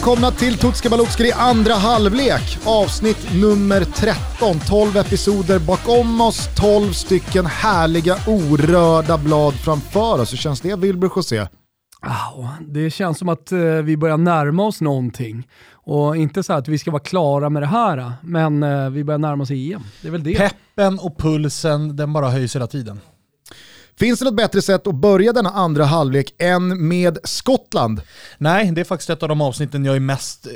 Välkomna 0.00 0.30
till 0.30 0.58
Tutska 0.58 0.88
Balutska 0.88 1.24
i 1.24 1.32
andra 1.32 1.74
halvlek. 1.74 2.58
Avsnitt 2.64 3.34
nummer 3.42 3.84
13. 3.84 4.60
12 4.68 4.96
episoder 4.96 5.58
bakom 5.58 6.20
oss, 6.20 6.48
12 6.56 6.92
stycken 6.92 7.46
härliga 7.46 8.16
orörda 8.26 9.18
blad 9.18 9.54
framför 9.54 10.20
oss. 10.20 10.32
Hur 10.32 10.36
känns 10.36 10.60
det 10.60 10.76
Wilbur 10.76 11.10
José? 11.16 11.46
Det 12.68 12.90
känns 12.90 13.18
som 13.18 13.28
att 13.28 13.52
uh, 13.52 13.82
vi 13.82 13.96
börjar 13.96 14.16
närma 14.16 14.62
oss 14.62 14.80
någonting. 14.80 15.48
Och 15.72 16.16
inte 16.16 16.42
så 16.42 16.52
att 16.52 16.68
vi 16.68 16.78
ska 16.78 16.90
vara 16.90 17.02
klara 17.02 17.50
med 17.50 17.62
det 17.62 17.66
här, 17.66 18.12
men 18.22 18.62
uh, 18.62 18.90
vi 18.90 19.04
börjar 19.04 19.18
närma 19.18 19.42
oss 19.42 19.50
EM. 19.50 19.82
Det 20.02 20.08
är 20.08 20.12
väl 20.12 20.24
det. 20.24 20.34
Peppen 20.34 20.98
och 20.98 21.18
pulsen, 21.18 21.96
den 21.96 22.12
bara 22.12 22.30
höjs 22.30 22.56
hela 22.56 22.66
tiden. 22.66 23.00
Finns 24.00 24.18
det 24.18 24.24
något 24.24 24.36
bättre 24.36 24.62
sätt 24.62 24.86
att 24.86 24.94
börja 24.94 25.32
denna 25.32 25.50
andra 25.50 25.84
halvlek 25.84 26.34
än 26.38 26.88
med 26.88 27.18
Skottland? 27.24 28.00
Nej, 28.38 28.72
det 28.72 28.80
är 28.80 28.84
faktiskt 28.84 29.10
ett 29.10 29.22
av 29.22 29.28
de 29.28 29.40
avsnitten 29.40 29.84
jag 29.84 29.96
är 29.96 30.00
mest 30.00 30.46
eh, 30.46 30.52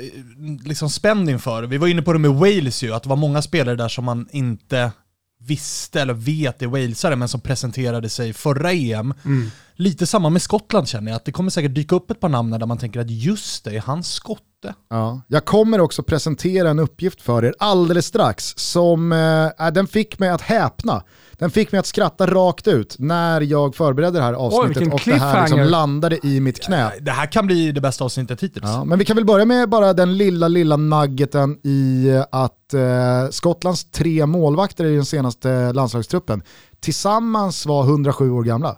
liksom, 0.63 0.89
spänd 0.89 1.29
inför. 1.29 1.63
Vi 1.63 1.77
var 1.77 1.87
inne 1.87 2.01
på 2.01 2.13
det 2.13 2.19
med 2.19 2.31
Wales 2.31 2.83
ju, 2.83 2.93
att 2.93 3.03
det 3.03 3.09
var 3.09 3.15
många 3.15 3.41
spelare 3.41 3.75
där 3.75 3.87
som 3.87 4.05
man 4.05 4.27
inte 4.31 4.91
visste 5.39 6.01
eller 6.01 6.13
vet 6.13 6.61
är 6.61 6.67
walesare 6.67 7.15
men 7.15 7.27
som 7.27 7.41
presenterade 7.41 8.09
sig 8.09 8.33
förra 8.33 8.71
EM. 8.71 9.13
Mm. 9.25 9.51
Lite 9.77 10.07
samma 10.07 10.29
med 10.29 10.41
Skottland 10.41 10.87
känner 10.87 11.11
jag, 11.11 11.15
att 11.15 11.25
det 11.25 11.31
kommer 11.31 11.49
säkert 11.49 11.75
dyka 11.75 11.95
upp 11.95 12.11
ett 12.11 12.19
par 12.19 12.29
namn 12.29 12.51
där 12.51 12.65
man 12.65 12.77
tänker 12.77 12.99
att 12.99 13.09
just 13.09 13.63
det, 13.63 13.75
är 13.75 13.81
han 13.81 14.03
skotte? 14.03 14.73
Ja. 14.89 15.21
Jag 15.27 15.45
kommer 15.45 15.81
också 15.81 16.03
presentera 16.03 16.69
en 16.69 16.79
uppgift 16.79 17.21
för 17.21 17.45
er 17.45 17.53
alldeles 17.59 18.05
strax 18.05 18.53
som 18.57 19.11
eh, 19.11 19.71
den 19.73 19.87
fick 19.87 20.19
mig 20.19 20.29
att 20.29 20.41
häpna. 20.41 21.03
Den 21.31 21.51
fick 21.51 21.71
mig 21.71 21.79
att 21.79 21.85
skratta 21.85 22.27
rakt 22.27 22.67
ut 22.67 22.95
när 22.99 23.41
jag 23.41 23.75
förberedde 23.75 24.19
det 24.19 24.23
här 24.23 24.33
avsnittet 24.33 24.83
Oj, 24.83 24.89
och 24.91 25.01
det 25.05 25.13
här 25.13 25.41
liksom 25.41 25.59
landade 25.59 26.27
i 26.27 26.39
mitt 26.39 26.63
knä. 26.63 26.91
Det 27.01 27.11
här 27.11 27.31
kan 27.31 27.45
bli 27.45 27.71
det 27.71 27.81
bästa 27.81 28.03
avsnittet 28.03 28.43
hittills. 28.43 28.65
Ja, 28.65 28.83
men 28.83 28.99
vi 28.99 29.05
kan 29.05 29.15
väl 29.15 29.25
börja 29.25 29.45
med 29.45 29.69
bara 29.69 29.93
den 29.93 30.17
lilla, 30.17 30.47
lilla 30.47 30.77
nuggeten 30.77 31.57
i 31.63 32.11
att 32.31 32.73
eh, 32.73 33.29
Skottlands 33.31 33.91
tre 33.91 34.25
målvakter 34.25 34.85
i 34.85 34.95
den 34.95 35.05
senaste 35.05 35.73
landslagstruppen 35.73 36.41
tillsammans 36.79 37.65
var 37.65 37.83
107 37.83 38.31
år 38.31 38.43
gamla. 38.43 38.77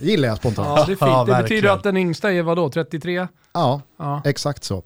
Gillar 0.00 0.28
jag 0.28 0.36
spontant. 0.36 0.68
Ja, 0.68 0.84
det, 0.86 0.92
är 0.92 1.16
fint. 1.16 1.26
det 1.26 1.42
betyder 1.42 1.68
att 1.68 1.82
den 1.82 1.96
yngsta 1.96 2.32
är 2.32 2.42
vadå, 2.42 2.68
33? 2.68 3.28
Ja, 3.54 3.82
ja, 3.98 4.22
exakt 4.24 4.64
så. 4.64 4.82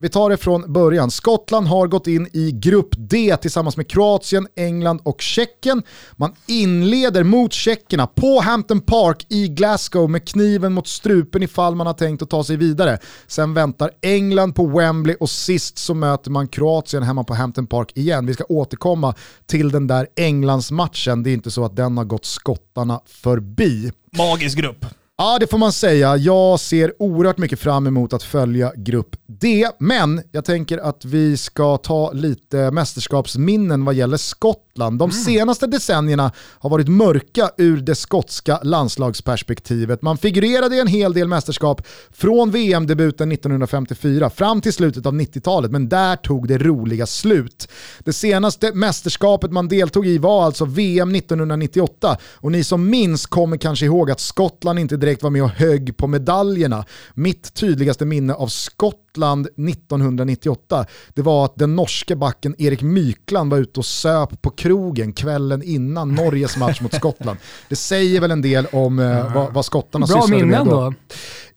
Vi 0.00 0.08
tar 0.08 0.30
det 0.30 0.36
från 0.36 0.72
början. 0.72 1.10
Skottland 1.10 1.66
har 1.66 1.86
gått 1.86 2.06
in 2.06 2.28
i 2.32 2.52
grupp 2.52 2.88
D 2.98 3.36
tillsammans 3.40 3.76
med 3.76 3.90
Kroatien, 3.90 4.48
England 4.56 5.00
och 5.04 5.20
Tjeckien. 5.20 5.82
Man 6.16 6.34
inleder 6.46 7.24
mot 7.24 7.52
tjeckerna 7.52 8.06
på 8.06 8.40
Hampton 8.40 8.80
Park 8.80 9.26
i 9.28 9.48
Glasgow 9.48 10.10
med 10.10 10.28
kniven 10.28 10.72
mot 10.72 10.86
strupen 10.86 11.42
ifall 11.42 11.74
man 11.74 11.86
har 11.86 11.94
tänkt 11.94 12.22
att 12.22 12.30
ta 12.30 12.44
sig 12.44 12.56
vidare. 12.56 12.98
Sen 13.26 13.54
väntar 13.54 13.90
England 14.02 14.52
på 14.52 14.66
Wembley 14.66 15.16
och 15.20 15.30
sist 15.30 15.78
så 15.78 15.94
möter 15.94 16.30
man 16.30 16.48
Kroatien 16.48 17.02
hemma 17.02 17.24
på 17.24 17.34
Hampton 17.34 17.66
Park 17.66 17.92
igen. 17.94 18.26
Vi 18.26 18.34
ska 18.34 18.44
återkomma 18.48 19.14
till 19.46 19.70
den 19.70 19.86
där 19.86 20.06
Englands-matchen. 20.16 21.22
Det 21.22 21.30
är 21.30 21.34
inte 21.34 21.50
så 21.50 21.64
att 21.64 21.76
den 21.76 21.96
har 21.96 22.04
gått 22.04 22.24
skottarna 22.24 23.00
förbi. 23.06 23.92
Magisk 24.16 24.58
grupp. 24.58 24.86
Ja, 25.20 25.36
det 25.40 25.46
får 25.46 25.58
man 25.58 25.72
säga. 25.72 26.16
Jag 26.16 26.60
ser 26.60 27.02
oerhört 27.02 27.38
mycket 27.38 27.60
fram 27.60 27.86
emot 27.86 28.12
att 28.12 28.22
följa 28.22 28.72
Grupp 28.76 29.16
D, 29.26 29.68
men 29.78 30.22
jag 30.32 30.44
tänker 30.44 30.78
att 30.78 31.04
vi 31.04 31.36
ska 31.36 31.76
ta 31.76 32.12
lite 32.12 32.70
mästerskapsminnen 32.70 33.84
vad 33.84 33.94
gäller 33.94 34.16
Skottland. 34.16 34.98
De 34.98 35.10
mm. 35.10 35.22
senaste 35.24 35.66
decennierna 35.66 36.32
har 36.58 36.70
varit 36.70 36.88
mörka 36.88 37.50
ur 37.56 37.76
det 37.76 37.94
skotska 37.94 38.60
landslagsperspektivet. 38.62 40.02
Man 40.02 40.18
figurerade 40.18 40.76
i 40.76 40.80
en 40.80 40.86
hel 40.86 41.12
del 41.12 41.28
mästerskap 41.28 41.86
från 42.10 42.50
VM-debuten 42.50 43.32
1954 43.32 44.30
fram 44.30 44.60
till 44.60 44.72
slutet 44.72 45.06
av 45.06 45.14
90-talet, 45.14 45.70
men 45.70 45.88
där 45.88 46.16
tog 46.16 46.48
det 46.48 46.58
roliga 46.58 47.06
slut. 47.06 47.68
Det 48.04 48.12
senaste 48.12 48.72
mästerskapet 48.74 49.52
man 49.52 49.68
deltog 49.68 50.06
i 50.06 50.18
var 50.18 50.44
alltså 50.44 50.64
VM 50.64 51.14
1998 51.14 52.16
och 52.34 52.52
ni 52.52 52.64
som 52.64 52.90
minns 52.90 53.26
kommer 53.26 53.56
kanske 53.56 53.86
ihåg 53.86 54.10
att 54.10 54.20
Skottland 54.20 54.78
inte 54.78 54.96
direkt 55.08 55.22
var 55.22 55.30
med 55.30 55.42
och 55.42 55.48
högg 55.48 55.96
på 55.96 56.06
medaljerna. 56.06 56.84
Mitt 57.14 57.54
tydligaste 57.54 58.04
minne 58.04 58.34
av 58.34 58.46
Skottland 58.46 59.46
1998, 59.46 60.86
det 61.14 61.22
var 61.22 61.44
att 61.44 61.56
den 61.56 61.76
norske 61.76 62.16
backen 62.16 62.54
Erik 62.58 62.82
Mykland 62.82 63.50
var 63.50 63.58
ute 63.58 63.80
och 63.80 63.86
söp 63.86 64.42
på 64.42 64.50
krogen 64.50 65.12
kvällen 65.12 65.62
innan 65.62 66.14
Norges 66.14 66.56
match 66.56 66.80
mot 66.80 66.94
Skottland. 66.94 67.38
Det 67.68 67.76
säger 67.76 68.20
väl 68.20 68.30
en 68.30 68.42
del 68.42 68.66
om 68.72 68.98
eh, 68.98 69.34
vad, 69.34 69.52
vad 69.52 69.64
skottarna 69.64 70.06
Bra 70.06 70.22
sysslade 70.22 70.46
med 70.46 70.66
då. 70.66 70.70
då. 70.70 70.94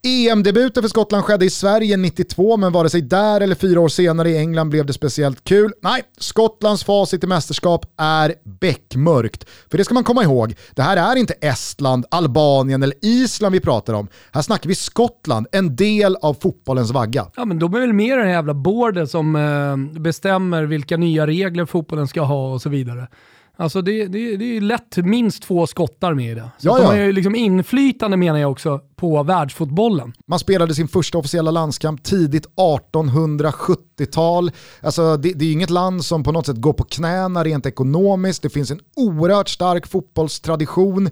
EM-debuten 0.06 0.82
för 0.82 0.88
Skottland 0.88 1.24
skedde 1.24 1.44
i 1.44 1.50
Sverige 1.50 1.96
92, 1.96 2.56
men 2.56 2.72
vare 2.72 2.90
sig 2.90 3.02
där 3.02 3.40
eller 3.40 3.54
fyra 3.54 3.80
år 3.80 3.88
senare 3.88 4.30
i 4.30 4.38
England 4.38 4.70
blev 4.70 4.86
det 4.86 4.92
speciellt 4.92 5.44
kul. 5.44 5.72
Nej, 5.82 6.02
Skottlands 6.18 6.84
facit 6.84 7.24
i 7.24 7.26
mästerskap 7.26 7.86
är 7.96 8.34
beckmörkt. 8.60 9.46
För 9.70 9.78
det 9.78 9.84
ska 9.84 9.94
man 9.94 10.04
komma 10.04 10.22
ihåg, 10.22 10.54
det 10.74 10.82
här 10.82 10.96
är 10.96 11.16
inte 11.16 11.34
Estland, 11.40 12.06
Albanien 12.10 12.82
eller 12.82 12.94
Island 13.02 13.52
vi 13.52 13.60
pratar 13.60 13.94
om. 13.94 14.08
Här 14.32 14.42
snackar 14.42 14.68
vi 14.68 14.74
Skottland, 14.74 15.46
en 15.52 15.76
del 15.76 16.16
av 16.16 16.34
fotbollens 16.34 16.90
vagga. 16.90 17.26
Ja, 17.36 17.44
men 17.44 17.58
de 17.58 17.74
är 17.74 17.80
väl 17.80 17.92
mer 17.92 18.16
den 18.16 18.26
här 18.26 18.34
jävla 18.34 18.54
bordet 18.54 19.10
som 19.10 19.36
eh, 19.36 20.00
bestämmer 20.00 20.62
vilka 20.62 20.96
nya 20.96 21.26
regler 21.26 21.66
fotbollen 21.66 22.08
ska 22.08 22.20
ha 22.20 22.52
och 22.52 22.62
så 22.62 22.68
vidare. 22.68 23.08
Alltså 23.56 23.82
det, 23.82 24.06
det, 24.06 24.36
det 24.36 24.56
är 24.56 24.60
lätt 24.60 24.96
minst 24.96 25.42
två 25.42 25.66
skottar 25.66 26.14
med 26.14 26.32
i 26.32 26.34
det. 26.34 26.50
Så 26.58 26.68
ja, 26.68 26.76
de 26.76 26.84
har 26.84 26.94
ju 26.94 27.12
liksom 27.12 27.34
inflytande 27.34 28.16
menar 28.16 28.38
jag 28.38 28.50
också 28.50 28.80
på 28.96 29.22
världsfotbollen. 29.22 30.12
Man 30.26 30.38
spelade 30.38 30.74
sin 30.74 30.88
första 30.88 31.18
officiella 31.18 31.50
landskamp 31.50 32.02
tidigt 32.02 32.46
1870-tal. 32.56 34.50
Alltså 34.80 35.16
det, 35.16 35.32
det 35.32 35.44
är 35.44 35.52
inget 35.52 35.70
land 35.70 36.04
som 36.04 36.22
på 36.22 36.32
något 36.32 36.46
sätt 36.46 36.56
går 36.56 36.72
på 36.72 36.84
knäna 36.84 37.44
rent 37.44 37.66
ekonomiskt. 37.66 38.42
Det 38.42 38.50
finns 38.50 38.70
en 38.70 38.80
oerhört 38.96 39.48
stark 39.48 39.86
fotbollstradition. 39.86 41.10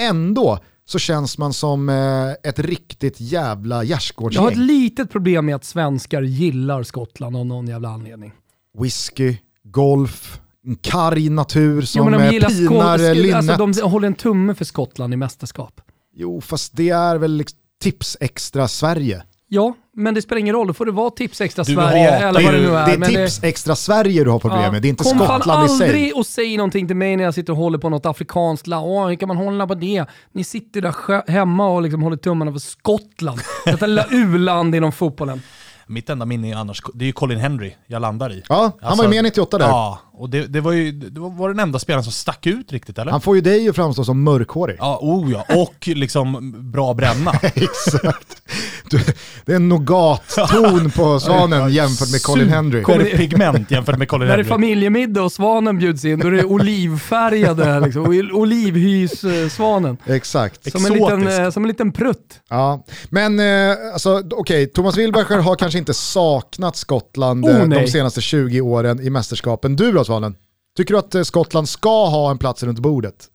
Ändå 0.00 0.58
så 0.84 0.98
känns 0.98 1.38
man 1.38 1.52
som 1.52 1.88
eh, 1.88 2.30
ett 2.50 2.58
riktigt 2.58 3.20
jävla 3.20 3.84
gärdsgårdsgäng. 3.84 4.42
Jag 4.42 4.42
har 4.42 4.50
ett 4.50 4.66
litet 4.66 5.10
problem 5.10 5.46
med 5.46 5.54
att 5.54 5.64
svenskar 5.64 6.22
gillar 6.22 6.82
Skottland 6.82 7.36
av 7.36 7.46
någon 7.46 7.66
jävla 7.66 7.88
anledning. 7.88 8.32
Whisky, 8.78 9.36
golf, 9.62 10.40
en 10.66 10.76
karg 10.76 11.28
natur 11.28 11.82
som 11.82 11.98
jo, 11.98 12.10
men 12.10 12.32
de 12.32 12.40
pinar 12.40 13.14
linnet. 13.14 13.50
Alltså, 13.50 13.82
de 13.82 13.90
håller 13.90 14.06
en 14.06 14.14
tumme 14.14 14.54
för 14.54 14.64
Skottland 14.64 15.14
i 15.14 15.16
mästerskap. 15.16 15.80
Jo, 16.14 16.40
fast 16.40 16.76
det 16.76 16.90
är 16.90 17.16
väl 17.16 17.36
liksom 17.36 17.58
tips 17.82 18.16
extra 18.20 18.68
Sverige. 18.68 19.22
Ja, 19.52 19.74
men 19.96 20.14
det 20.14 20.22
spelar 20.22 20.40
ingen 20.40 20.54
roll. 20.54 20.66
Då 20.66 20.74
får 20.74 20.86
det 20.86 20.92
vara 20.92 21.10
tips 21.10 21.40
extra 21.40 21.64
du 21.64 21.74
Sverige 21.74 22.10
har, 22.10 22.28
eller 22.28 22.42
vad 22.42 22.54
det 22.54 22.60
nu 22.60 22.76
är. 22.76 22.86
Det 22.86 22.92
är 22.92 23.24
tips 23.24 23.38
det... 23.38 23.48
extra 23.48 23.76
Sverige 23.76 24.24
du 24.24 24.30
har 24.30 24.38
problem 24.38 24.62
ja. 24.62 24.72
med, 24.72 24.82
det 24.82 24.88
är 24.88 24.90
inte 24.90 25.04
Kom 25.04 25.18
Skottland 25.18 25.64
i 25.64 25.68
sig. 25.68 25.78
Kom 25.78 25.86
aldrig 25.86 26.16
och 26.16 26.26
säg 26.26 26.56
någonting 26.56 26.86
till 26.86 26.96
mig 26.96 27.16
när 27.16 27.24
jag 27.24 27.34
sitter 27.34 27.52
och 27.52 27.56
håller 27.56 27.78
på 27.78 27.88
något 27.88 28.06
afrikanskt 28.06 28.66
land. 28.66 28.86
Åh, 28.86 29.08
hur 29.08 29.14
kan 29.14 29.28
man 29.28 29.36
hålla 29.36 29.66
på 29.66 29.74
det? 29.74 30.06
Ni 30.32 30.44
sitter 30.44 30.80
där 30.82 31.30
hemma 31.30 31.68
och 31.68 31.82
liksom 31.82 32.02
håller 32.02 32.16
tummarna 32.16 32.52
för 32.52 32.58
Skottland. 32.58 33.40
Detta 33.64 33.86
lilla 33.86 34.06
u-land 34.10 34.74
inom 34.74 34.92
fotbollen. 34.92 35.42
Mitt 35.90 36.10
enda 36.10 36.26
minne 36.26 36.50
är 36.50 36.56
annars, 36.56 36.82
det 36.94 37.04
är 37.04 37.06
ju 37.06 37.12
Colin 37.12 37.38
Henry 37.38 37.72
jag 37.86 38.02
landar 38.02 38.32
i. 38.32 38.42
Ja, 38.48 38.54
han 38.80 38.88
alltså, 38.88 38.96
var 38.96 39.12
ju 39.12 39.16
med 39.16 39.24
98 39.24 39.58
där. 39.58 39.66
Ja, 39.66 39.98
och 40.12 40.30
det, 40.30 40.46
det, 40.46 40.60
var 40.60 40.72
ju 40.72 40.92
det 40.92 41.20
var 41.20 41.48
den 41.48 41.58
enda 41.58 41.78
spelaren 41.78 42.04
som 42.04 42.12
stack 42.12 42.46
ut 42.46 42.72
riktigt 42.72 42.98
eller? 42.98 43.12
Han 43.12 43.20
får 43.20 43.36
ju 43.36 43.42
dig 43.42 43.68
att 43.68 43.76
framstå 43.76 44.04
som 44.04 44.22
mörkhårig. 44.22 44.76
Ja, 44.78 44.98
oh 45.02 45.32
ja. 45.32 45.44
Och 45.56 45.88
liksom 45.88 46.54
bra 46.72 46.94
bränna. 46.94 47.32
Exakt. 47.42 48.42
Du, 48.90 49.00
det 49.44 49.52
är 49.52 49.56
en 49.56 49.68
nougat-ton 49.68 50.90
på 50.90 51.20
Svanen 51.20 51.72
jämfört 51.72 52.10
med 52.10 52.22
Colin 52.22 52.48
Henry. 52.48 52.84
pigment 53.16 53.70
jämfört 53.70 53.98
med 53.98 54.08
Colin 54.08 54.28
Henry. 54.28 54.36
När 54.36 54.44
det 54.44 54.48
är 54.48 54.54
familjemiddag 54.54 55.22
och 55.22 55.32
Svanen 55.32 55.78
bjuds 55.78 56.04
in, 56.04 56.18
då 56.18 56.26
är 56.26 56.32
det 56.32 56.44
olivfärgade, 56.44 57.80
liksom, 57.84 58.04
olivhys-Svanen. 58.32 59.96
Exakt. 60.06 60.72
Som 60.72 60.86
en, 60.86 60.92
liten, 60.92 61.28
eh, 61.28 61.50
som 61.50 61.64
en 61.64 61.68
liten 61.68 61.92
prutt. 61.92 62.40
Ja, 62.48 62.84
men 63.08 63.40
eh, 63.40 63.76
alltså, 63.92 64.18
okej, 64.18 64.36
okay. 64.36 64.66
Thomas 64.66 64.96
Wilbacher 64.96 65.38
har 65.38 65.56
kanske 65.56 65.78
inte 65.80 65.94
saknat 65.94 66.76
Skottland 66.76 67.44
oh, 67.44 67.60
eh, 67.60 67.68
de 67.68 67.86
senaste 67.86 68.20
20 68.20 68.60
åren 68.60 69.00
i 69.00 69.10
mästerskapen. 69.10 69.76
Du 69.76 69.92
då 69.92 70.04
Svanen? 70.04 70.36
Tycker 70.76 70.94
du 70.94 70.98
att 70.98 71.14
eh, 71.14 71.22
Skottland 71.22 71.68
ska 71.68 72.06
ha 72.06 72.30
en 72.30 72.38
plats 72.38 72.62
runt 72.62 72.78
bordet? 72.78 73.28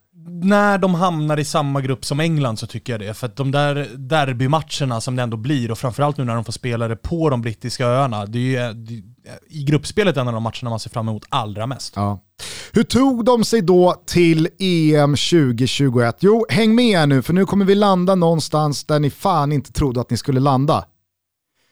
när 0.43 0.77
de 0.77 0.95
hamnar 0.95 1.39
i 1.39 1.45
samma 1.45 1.81
grupp 1.81 2.05
som 2.05 2.19
England 2.19 2.59
så 2.59 2.67
tycker 2.67 2.93
jag 2.93 2.99
det. 2.99 3.13
För 3.13 3.27
att 3.27 3.35
de 3.35 3.51
där 3.51 3.89
derbymatcherna 3.97 5.01
som 5.01 5.15
det 5.15 5.23
ändå 5.23 5.37
blir, 5.37 5.71
och 5.71 5.77
framförallt 5.77 6.17
nu 6.17 6.23
när 6.23 6.35
de 6.35 6.45
får 6.45 6.51
spela 6.51 6.87
det 6.87 6.95
på 6.95 7.29
de 7.29 7.41
brittiska 7.41 7.85
öarna, 7.85 8.25
det 8.25 8.39
är 8.39 8.67
ju 8.67 8.73
det, 8.73 9.03
i 9.49 9.63
gruppspelet 9.63 10.17
en 10.17 10.27
av 10.27 10.33
de 10.33 10.43
matcherna 10.43 10.69
man 10.69 10.79
ser 10.79 10.89
fram 10.89 11.09
emot 11.09 11.25
allra 11.29 11.67
mest. 11.67 11.93
Ja. 11.95 12.21
Hur 12.71 12.83
tog 12.83 13.25
de 13.25 13.43
sig 13.43 13.61
då 13.61 14.03
till 14.05 14.47
EM 14.59 15.15
2021? 15.15 16.17
Jo, 16.19 16.45
häng 16.49 16.75
med 16.75 17.09
nu 17.09 17.21
för 17.21 17.33
nu 17.33 17.45
kommer 17.45 17.65
vi 17.65 17.75
landa 17.75 18.15
någonstans 18.15 18.83
där 18.83 18.99
ni 18.99 19.09
fan 19.09 19.51
inte 19.51 19.73
trodde 19.73 20.01
att 20.01 20.09
ni 20.09 20.17
skulle 20.17 20.39
landa. 20.39 20.85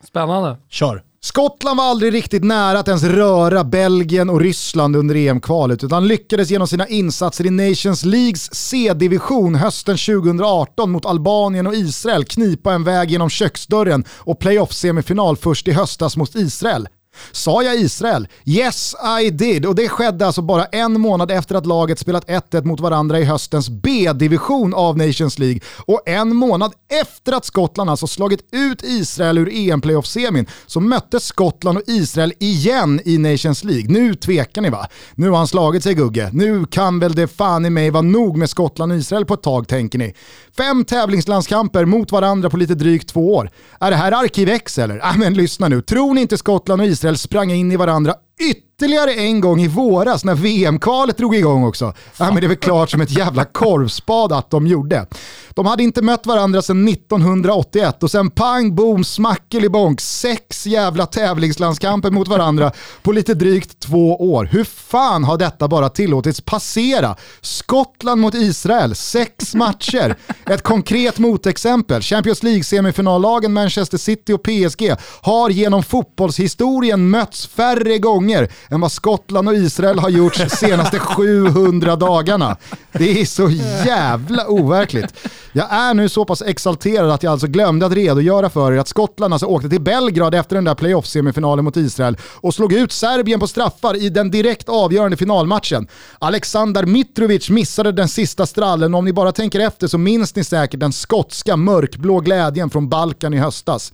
Spännande. 0.06 0.56
Kör. 0.70 1.02
Skottland 1.24 1.76
var 1.76 1.84
aldrig 1.84 2.14
riktigt 2.14 2.44
nära 2.44 2.78
att 2.78 2.88
ens 2.88 3.04
röra 3.04 3.64
Belgien 3.64 4.30
och 4.30 4.40
Ryssland 4.40 4.96
under 4.96 5.14
EM-kvalet 5.14 5.84
utan 5.84 6.08
lyckades 6.08 6.50
genom 6.50 6.68
sina 6.68 6.88
insatser 6.88 7.46
i 7.46 7.50
Nations 7.50 8.04
Leagues 8.04 8.54
C-division 8.54 9.54
hösten 9.54 9.96
2018 9.96 10.90
mot 10.90 11.06
Albanien 11.06 11.66
och 11.66 11.74
Israel 11.74 12.24
knipa 12.24 12.72
en 12.72 12.84
väg 12.84 13.10
genom 13.10 13.30
köksdörren 13.30 14.04
och 14.10 14.38
playoff-semifinal 14.38 15.36
först 15.36 15.68
i 15.68 15.72
höstas 15.72 16.16
mot 16.16 16.34
Israel. 16.34 16.88
Sa 17.32 17.62
jag 17.62 17.76
Israel? 17.76 18.28
Yes 18.44 18.94
I 19.20 19.30
did 19.30 19.66
och 19.66 19.74
det 19.74 19.88
skedde 19.88 20.26
alltså 20.26 20.42
bara 20.42 20.64
en 20.64 21.00
månad 21.00 21.30
efter 21.30 21.54
att 21.54 21.66
laget 21.66 21.98
spelat 21.98 22.26
1-1 22.28 22.64
mot 22.64 22.80
varandra 22.80 23.18
i 23.18 23.24
höstens 23.24 23.68
B-division 23.68 24.74
av 24.74 24.98
Nations 24.98 25.38
League 25.38 25.60
och 25.86 26.08
en 26.08 26.36
månad 26.36 26.72
efter 27.02 27.32
att 27.32 27.44
Skottland 27.44 27.90
alltså 27.90 28.06
slagit 28.06 28.40
ut 28.50 28.82
Israel 28.82 29.38
ur 29.38 29.48
EM-playoff-semin 29.52 30.46
så 30.66 30.80
möttes 30.80 31.24
Skottland 31.24 31.78
och 31.78 31.84
Israel 31.86 32.32
igen 32.38 33.00
i 33.04 33.18
Nations 33.18 33.64
League. 33.64 33.86
Nu 33.88 34.14
tvekar 34.14 34.62
ni 34.62 34.70
va? 34.70 34.86
Nu 35.14 35.30
har 35.30 35.36
han 35.36 35.48
slagit 35.48 35.82
sig 35.82 35.94
Gugge. 35.94 36.30
Nu 36.32 36.66
kan 36.66 37.00
väl 37.00 37.14
det 37.14 37.28
fan 37.28 37.66
i 37.66 37.70
mig 37.70 37.90
vara 37.90 38.02
nog 38.02 38.36
med 38.36 38.50
Skottland 38.50 38.92
och 38.92 38.98
Israel 38.98 39.24
på 39.24 39.34
ett 39.34 39.42
tag 39.42 39.68
tänker 39.68 39.98
ni. 39.98 40.14
Fem 40.56 40.84
tävlingslandskamper 40.84 41.84
mot 41.84 42.12
varandra 42.12 42.50
på 42.50 42.56
lite 42.56 42.74
drygt 42.74 43.08
två 43.08 43.34
år. 43.34 43.50
Är 43.80 43.90
det 43.90 43.96
här 43.96 44.12
Arkiv 44.12 44.48
X 44.48 44.78
eller? 44.78 44.96
Ja 44.96 45.12
men 45.16 45.34
lyssna 45.34 45.68
nu, 45.68 45.82
tror 45.82 46.14
ni 46.14 46.20
inte 46.20 46.38
Skottland 46.38 46.80
och 46.80 46.86
Israel 46.86 47.03
sprang 47.12 47.50
in 47.50 47.70
i 47.70 47.76
varandra 47.76 48.23
ytterligare 48.40 49.14
en 49.14 49.40
gång 49.40 49.60
i 49.60 49.68
våras 49.68 50.24
när 50.24 50.34
VM-kvalet 50.34 51.18
drog 51.18 51.36
igång 51.36 51.64
också. 51.64 51.94
Ja, 52.18 52.24
men 52.24 52.34
det 52.34 52.46
är 52.46 52.48
väl 52.48 52.56
klart 52.56 52.90
som 52.90 53.00
ett 53.00 53.10
jävla 53.10 53.44
korvspad 53.44 54.32
att 54.32 54.50
de 54.50 54.66
gjorde. 54.66 55.06
De 55.50 55.66
hade 55.66 55.82
inte 55.82 56.02
mött 56.02 56.26
varandra 56.26 56.62
sedan 56.62 56.88
1981 56.88 58.02
och 58.02 58.10
sen 58.10 58.30
pang, 58.30 58.74
boom, 58.74 59.04
smackelibonk, 59.04 60.00
sex 60.00 60.66
jävla 60.66 61.06
tävlingslandskamper 61.06 62.10
mot 62.10 62.28
varandra 62.28 62.72
på 63.02 63.12
lite 63.12 63.34
drygt 63.34 63.80
två 63.80 64.32
år. 64.32 64.44
Hur 64.44 64.64
fan 64.64 65.24
har 65.24 65.38
detta 65.38 65.68
bara 65.68 65.88
tillåtits 65.88 66.40
passera? 66.40 67.16
Skottland 67.40 68.20
mot 68.20 68.34
Israel, 68.34 68.94
sex 68.94 69.54
matcher. 69.54 70.16
Ett 70.46 70.62
konkret 70.62 71.18
motexempel, 71.18 72.02
Champions 72.02 72.42
League-semifinallagen 72.42 73.52
Manchester 73.52 73.98
City 73.98 74.32
och 74.32 74.42
PSG 74.42 74.92
har 75.20 75.50
genom 75.50 75.82
fotbollshistorien 75.82 77.10
mötts 77.10 77.46
färre 77.46 77.98
gånger 77.98 78.23
än 78.68 78.80
vad 78.80 78.92
Skottland 78.92 79.48
och 79.48 79.54
Israel 79.54 79.98
har 79.98 80.08
gjort 80.08 80.38
de 80.38 80.48
senaste 80.48 80.98
700 80.98 81.96
dagarna. 81.96 82.56
Det 82.92 83.20
är 83.20 83.24
så 83.24 83.50
jävla 83.86 84.48
overkligt. 84.48 85.14
Jag 85.52 85.72
är 85.72 85.94
nu 85.94 86.08
så 86.08 86.24
pass 86.24 86.42
exalterad 86.42 87.10
att 87.10 87.22
jag 87.22 87.30
alltså 87.30 87.46
glömde 87.46 87.86
att 87.86 87.92
redogöra 87.92 88.50
för 88.50 88.72
er 88.72 88.78
att 88.78 88.88
Skottland 88.88 89.34
alltså 89.34 89.46
åkte 89.46 89.68
till 89.68 89.80
Belgrad 89.80 90.34
efter 90.34 90.54
den 90.54 90.64
där 90.64 90.74
playoff-semifinalen 90.74 91.64
mot 91.64 91.76
Israel 91.76 92.16
och 92.34 92.54
slog 92.54 92.72
ut 92.72 92.92
Serbien 92.92 93.40
på 93.40 93.46
straffar 93.46 93.96
i 93.96 94.08
den 94.08 94.30
direkt 94.30 94.68
avgörande 94.68 95.16
finalmatchen. 95.16 95.88
Aleksandar 96.18 96.84
Mitrovic 96.84 97.50
missade 97.50 97.92
den 97.92 98.08
sista 98.08 98.46
strallen 98.46 98.94
och 98.94 98.98
om 98.98 99.04
ni 99.04 99.12
bara 99.12 99.32
tänker 99.32 99.60
efter 99.60 99.86
så 99.86 99.98
minns 99.98 100.36
ni 100.36 100.44
säkert 100.44 100.80
den 100.80 100.92
skotska 100.92 101.56
mörkblå 101.56 102.20
glädjen 102.20 102.70
från 102.70 102.88
Balkan 102.88 103.34
i 103.34 103.38
höstas. 103.38 103.92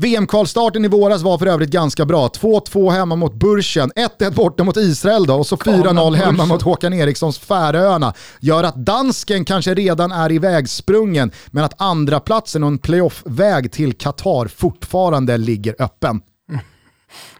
VM-kvalstarten 0.00 0.84
i 0.84 0.88
våras 0.88 1.22
var 1.22 1.38
för 1.38 1.46
övrigt 1.46 1.70
ganska 1.70 2.04
bra. 2.04 2.28
2-2 2.28 2.90
hemma 2.90 3.16
mot 3.16 3.34
Burschen, 3.34 3.90
1-1 4.18 4.34
borta 4.34 4.64
mot 4.64 4.76
Israel 4.76 5.26
då 5.26 5.34
och 5.34 5.46
så 5.46 5.56
4-0 5.56 6.14
hemma 6.14 6.46
mot 6.46 6.62
Håkan 6.62 6.92
Erikssons 6.92 7.38
Färöarna. 7.38 8.14
Gör 8.40 8.64
att 8.64 8.74
dansken 8.74 9.44
kanske 9.44 9.74
redan 9.74 10.12
är 10.12 10.32
ivägsprungen 10.32 11.30
men 11.46 11.64
att 11.64 11.80
andra 11.80 12.20
platsen 12.20 12.62
och 12.62 12.68
en 12.68 12.78
playoff-väg 12.78 13.72
till 13.72 13.92
Qatar 13.92 14.48
fortfarande 14.48 15.36
ligger 15.36 15.74
öppen. 15.78 16.20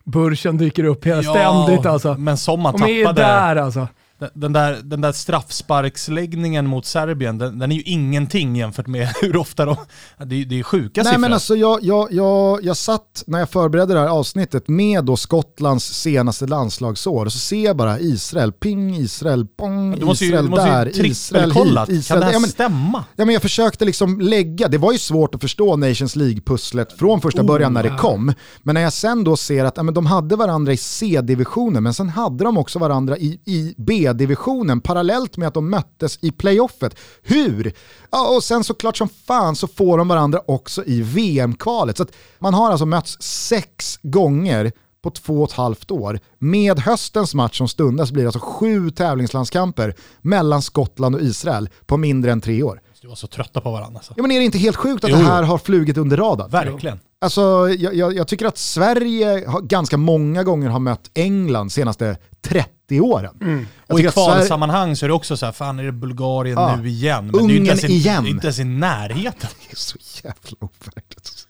Burschen 0.04 0.56
dyker 0.56 0.84
upp 0.84 1.06
ja, 1.06 1.22
ständigt 1.22 1.86
alltså. 1.86 2.14
Men 2.14 2.36
som 2.36 2.60
man 2.60 2.72
tappade... 2.72 2.92
De 2.92 3.04
är 3.04 3.12
där 3.12 3.56
alltså 3.56 3.88
den 4.34 4.52
där, 4.52 4.80
den 4.82 5.00
där 5.00 5.12
straffsparksläggningen 5.12 6.66
mot 6.66 6.86
Serbien, 6.86 7.38
den, 7.38 7.58
den, 7.58 7.72
är 7.72 7.76
ju 7.76 7.82
ingenting 7.82 8.56
jämfört 8.56 8.86
med 8.86 9.08
hur 9.20 9.36
ofta 9.36 9.64
de... 9.64 9.76
Det, 10.18 10.44
det 10.44 10.58
är 10.58 10.62
sjuka 10.62 11.02
Nej, 11.02 11.04
siffror. 11.04 11.20
Men 11.20 11.32
alltså 11.32 11.56
jag, 11.56 11.82
jag, 11.82 12.12
jag, 12.12 12.64
jag 12.64 12.76
satt 12.76 13.24
när 13.26 13.38
jag 13.38 13.50
förberedde 13.50 13.94
det 13.94 14.00
här 14.00 14.08
avsnittet 14.08 14.68
med 14.68 15.04
då 15.04 15.16
Skottlands 15.16 15.84
senaste 15.84 16.46
landslagsår 16.46 17.26
och 17.26 17.32
så 17.32 17.38
ser 17.38 17.64
jag 17.64 17.76
bara 17.76 17.98
Israel, 17.98 18.52
ping, 18.52 18.96
Israel, 18.96 19.46
pong, 19.46 19.98
du 19.98 20.04
måste 20.04 20.24
Israel 20.24 20.44
ju, 20.44 20.46
du 20.46 20.50
måste 20.50 20.70
där, 20.70 20.86
ju 20.86 21.06
Israel 21.06 21.52
hit, 21.52 21.88
Israel 21.88 22.02
Kan 22.02 22.20
det 22.20 22.24
här 22.24 22.32
ja, 22.32 22.38
men, 22.38 22.50
stämma? 22.50 23.04
Ja, 23.16 23.24
men 23.24 23.32
jag 23.32 23.42
försökte 23.42 23.84
liksom 23.84 24.20
lägga, 24.20 24.68
det 24.68 24.78
var 24.78 24.92
ju 24.92 24.98
svårt 24.98 25.34
att 25.34 25.40
förstå 25.40 25.76
Nations 25.76 26.16
League-pusslet 26.16 26.98
från 26.98 27.20
första 27.20 27.42
oh, 27.42 27.46
början 27.46 27.72
när 27.72 27.82
det 27.82 27.96
kom. 27.98 28.32
Men 28.62 28.74
när 28.74 28.80
jag 28.80 28.92
sen 28.92 29.24
då 29.24 29.36
ser 29.36 29.64
att 29.64 29.76
ja, 29.76 29.82
men 29.82 29.94
de 29.94 30.06
hade 30.06 30.36
varandra 30.36 30.72
i 30.72 30.76
C-divisionen 30.76 31.82
men 31.82 31.94
sen 31.94 32.08
hade 32.08 32.44
de 32.44 32.58
också 32.58 32.78
varandra 32.78 33.18
i, 33.18 33.40
i 33.44 33.74
B-divisionen 34.14 34.80
parallellt 34.80 35.36
med 35.36 35.48
att 35.48 35.54
de 35.54 35.70
möttes 35.70 36.18
i 36.22 36.30
playoffet. 36.30 36.98
Hur? 37.22 37.72
Ja, 38.10 38.36
och 38.36 38.44
sen 38.44 38.64
såklart 38.64 38.96
som 38.96 39.08
fan 39.08 39.56
så 39.56 39.66
får 39.66 39.98
de 39.98 40.08
varandra 40.08 40.40
också 40.46 40.84
i 40.84 41.02
VM-kvalet. 41.02 41.96
Så 41.96 42.06
man 42.38 42.54
har 42.54 42.70
alltså 42.70 42.86
mötts 42.86 43.22
sex 43.22 43.98
gånger 44.02 44.72
på 45.02 45.10
två 45.10 45.42
och 45.42 45.50
ett 45.50 45.56
halvt 45.56 45.90
år. 45.90 46.20
Med 46.38 46.78
höstens 46.78 47.34
match 47.34 47.58
som 47.58 47.68
stundas 47.68 48.10
blir 48.10 48.22
det 48.22 48.28
alltså 48.28 48.40
sju 48.40 48.90
tävlingslandskamper 48.90 49.94
mellan 50.20 50.62
Skottland 50.62 51.14
och 51.14 51.20
Israel 51.20 51.68
på 51.86 51.96
mindre 51.96 52.32
än 52.32 52.40
tre 52.40 52.62
år. 52.62 52.80
Du 53.02 53.08
var 53.08 53.14
så 53.14 53.26
trötta 53.26 53.60
på 53.60 53.70
varandra. 53.70 53.98
Alltså. 53.98 54.14
Ja, 54.16 54.22
men 54.22 54.30
är 54.30 54.38
det 54.38 54.44
inte 54.44 54.58
helt 54.58 54.76
sjukt 54.76 55.04
att 55.04 55.10
jo. 55.10 55.16
det 55.16 55.22
här 55.22 55.42
har 55.42 55.58
flugit 55.58 55.96
under 55.96 56.16
radarn? 56.16 56.50
Verkligen. 56.50 57.00
Alltså, 57.20 57.40
jag, 57.78 57.94
jag, 57.94 58.14
jag, 58.14 58.28
tycker 58.28 58.46
att 58.46 58.58
Sverige 58.58 59.48
har, 59.48 59.60
ganska 59.60 59.96
många 59.96 60.44
gånger 60.44 60.68
har 60.68 60.78
mött 60.78 61.10
England 61.14 61.72
senaste 61.72 62.16
30 62.40 62.70
åren. 62.92 63.34
Mm. 63.40 63.66
Och 63.86 64.00
i 64.00 64.02
kvalsammanhang 64.02 64.96
så 64.96 65.06
är 65.06 65.08
det 65.08 65.14
också 65.14 65.36
så 65.36 65.46
här, 65.46 65.52
fan 65.52 65.78
är 65.78 65.84
det 65.84 65.92
Bulgarien 65.92 66.58
ja. 66.58 66.76
nu 66.76 66.88
igen? 66.88 67.26
Men 67.26 67.34
Ungen 67.34 67.48
det 67.48 67.54
är 67.54 67.58
inte 67.58 67.70
ens, 67.70 67.84
igen. 67.84 68.22
Det 68.22 68.28
är 68.28 68.30
inte 68.30 68.46
ens 68.46 68.58
i 68.58 68.64
närheten. 68.64 69.50
Det 69.66 69.72
är 69.72 69.76
så 69.76 69.98
jävla 70.24 70.56
overkligt. 70.60 71.47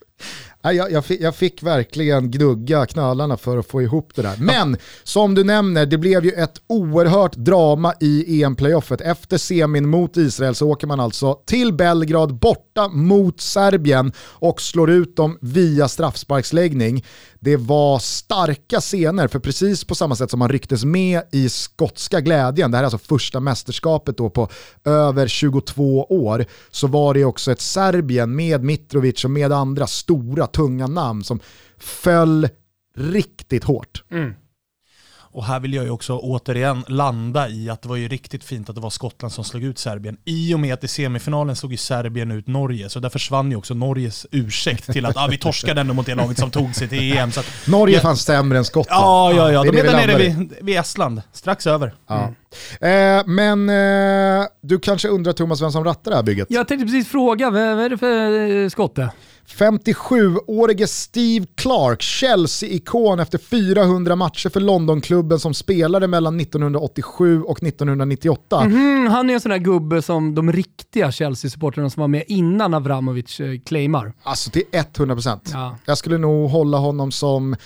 Jag, 0.63 0.93
jag, 0.93 1.05
fick, 1.05 1.21
jag, 1.21 1.35
fick, 1.35 1.63
verkligen 1.63 2.31
gnugga 2.31 2.87
knölarna 2.87 3.37
för 3.37 3.59
att 3.59 3.67
få 3.67 3.83
ihop 3.83 4.13
det 4.15 4.23
där. 4.23 4.37
Men 4.39 4.77
som 5.05 5.35
du 5.35 5.45
nämner, 5.45 5.87
det 5.87 5.99
blev 5.99 6.25
ju 6.25 6.31
ett 6.31 6.55
oerhört 6.67 7.37
drama 7.37 7.95
i 8.01 8.43
EM-playoffet. 8.43 9.01
Efter 9.01 9.39
semin 9.39 9.89
mot 9.89 10.17
Israel 10.17 10.55
så 10.55 10.69
åker 10.69 10.87
man 10.87 11.01
alltså 11.01 11.35
till 11.47 11.73
Belgrad 11.73 12.35
borta 12.35 12.89
mot 12.89 13.41
Serbien 13.41 14.13
och 14.19 14.61
slår 14.61 14.91
ut 14.91 15.17
dem 15.17 15.39
via 15.41 15.89
straffsparksläggning. 15.89 17.05
Det 17.41 17.57
var 17.57 17.99
starka 17.99 18.81
scener, 18.81 19.29
för 19.29 19.39
precis 19.39 19.85
på 19.85 19.95
samma 19.95 20.17
sätt 20.17 20.31
som 20.31 20.39
man 20.39 20.49
rycktes 20.49 20.85
med 20.85 21.23
i 21.33 21.49
skotska 21.49 22.21
glädjen, 22.21 22.71
det 22.71 22.77
här 22.77 22.85
är 22.85 22.87
alltså 22.87 22.99
första 22.99 23.41
mästerskapet 23.41 24.17
då 24.17 24.31
på 24.31 24.49
över 24.85 25.29
22 25.29 26.05
år, 26.05 26.45
så 26.71 26.87
var 26.87 27.15
det 27.15 27.25
också 27.25 27.53
ett 27.53 27.61
Serbien 27.61 28.37
med 28.37 28.65
Mitrovic 28.65 29.25
och 29.25 29.31
med 29.31 29.53
andra 29.53 29.87
stora 29.87 30.48
tunga 30.49 30.87
namn 30.87 31.25
som 31.25 31.41
föll 31.79 32.49
riktigt 32.97 33.65
hårt. 33.65 34.05
Mm. 34.11 34.35
Och 35.39 35.45
här 35.45 35.61
vill 35.61 35.75
jag 35.75 35.85
ju 35.85 35.91
också 35.91 36.19
återigen 36.19 36.85
landa 36.89 37.49
i 37.49 37.71
att 37.71 37.83
det 37.83 37.89
var 37.89 37.97
ju 37.97 38.09
riktigt 38.09 38.45
fint 38.45 38.69
att 38.69 38.75
det 38.75 38.81
var 38.81 38.91
Skottland 38.91 39.33
som 39.33 39.45
slog 39.45 39.65
ut 39.65 39.79
Serbien. 39.79 40.17
I 40.25 40.55
och 40.55 40.61
med 40.61 40.75
att 40.75 40.85
i 40.85 40.89
semifinalen 40.89 41.57
slog 41.57 41.73
ju 41.73 41.79
Serbien 41.79 42.31
ut 42.31 42.47
Norge, 42.47 42.89
så 42.89 43.01
där 43.01 43.09
försvann 43.09 43.51
ju 43.51 43.57
också 43.57 43.75
Norges 43.75 44.27
ursäkt 44.31 44.93
till 44.93 45.07
att 45.07 45.17
ah, 45.17 45.27
vi 45.31 45.39
torskade 45.39 45.81
ändå 45.81 45.95
mot 45.95 46.07
det 46.07 46.15
laget 46.15 46.39
som 46.39 46.51
tog 46.51 46.75
sig 46.75 46.89
till 46.89 47.17
EM. 47.17 47.33
Så 47.33 47.41
att, 47.41 47.47
Norge 47.67 47.95
ja, 47.95 48.01
fanns 48.01 48.23
sämre 48.23 48.59
än 48.59 48.65
Skottland. 48.65 49.03
Ja, 49.03 49.33
ja, 49.33 49.53
ja. 49.53 49.73
De 49.73 49.79
är 49.79 49.85
där 49.85 50.07
nere 50.07 50.19
vid, 50.19 50.55
vid 50.61 50.79
Estland, 50.79 51.23
strax 51.33 51.67
över. 51.67 51.95
Ja. 52.07 52.35
Mm. 52.81 53.19
Eh, 53.19 53.27
men 53.27 53.69
eh, 54.41 54.47
du 54.61 54.79
kanske 54.79 55.09
undrar 55.09 55.33
Thomas 55.33 55.63
vem 55.63 55.73
som 55.73 55.85
rattar 55.85 56.11
det 56.11 56.17
här 56.17 56.25
bygget? 56.25 56.47
Jag 56.51 56.69
tänkte 56.69 56.87
precis 56.87 57.09
fråga, 57.09 57.51
vad 57.51 57.61
är 57.63 57.89
det 57.89 57.99
för 57.99 58.63
eh, 58.63 58.69
skotte? 58.69 59.11
57-årige 59.49 60.87
Steve 60.87 61.47
Clark, 61.55 62.03
Chelsea-ikon 62.03 63.21
efter 63.21 63.39
400 63.39 64.17
matcher 64.17 64.49
för 64.49 64.61
Londonklubben 64.61 65.41
som 65.41 65.55
spelade 65.55 66.07
mellan 66.07 66.41
1987 66.41 67.43
och 67.43 67.63
1998. 67.63 68.61
Mm 68.61 68.99
han 69.09 69.31
är 69.31 69.35
en 69.35 69.41
sån 69.41 69.51
där 69.51 69.59
gubbe 69.59 70.03
som 70.03 70.35
de 70.35 70.53
riktiga 70.53 71.11
Chelsea-supportrarna 71.11 71.91
som 71.91 72.01
var 72.01 72.09
med 72.09 72.25
innan 72.29 72.75
Avramovic 72.75 73.41
eh, 73.41 73.59
claimar. 73.67 74.13
Alltså 74.23 74.51
till 74.51 74.63
100%. 74.73 75.41
Ja. 75.53 75.77
Jag 75.85 75.99
skulle 75.99 76.19
nog 76.19 76.51
hålla 76.51 76.79
honom 76.79 77.13
som 77.13 77.57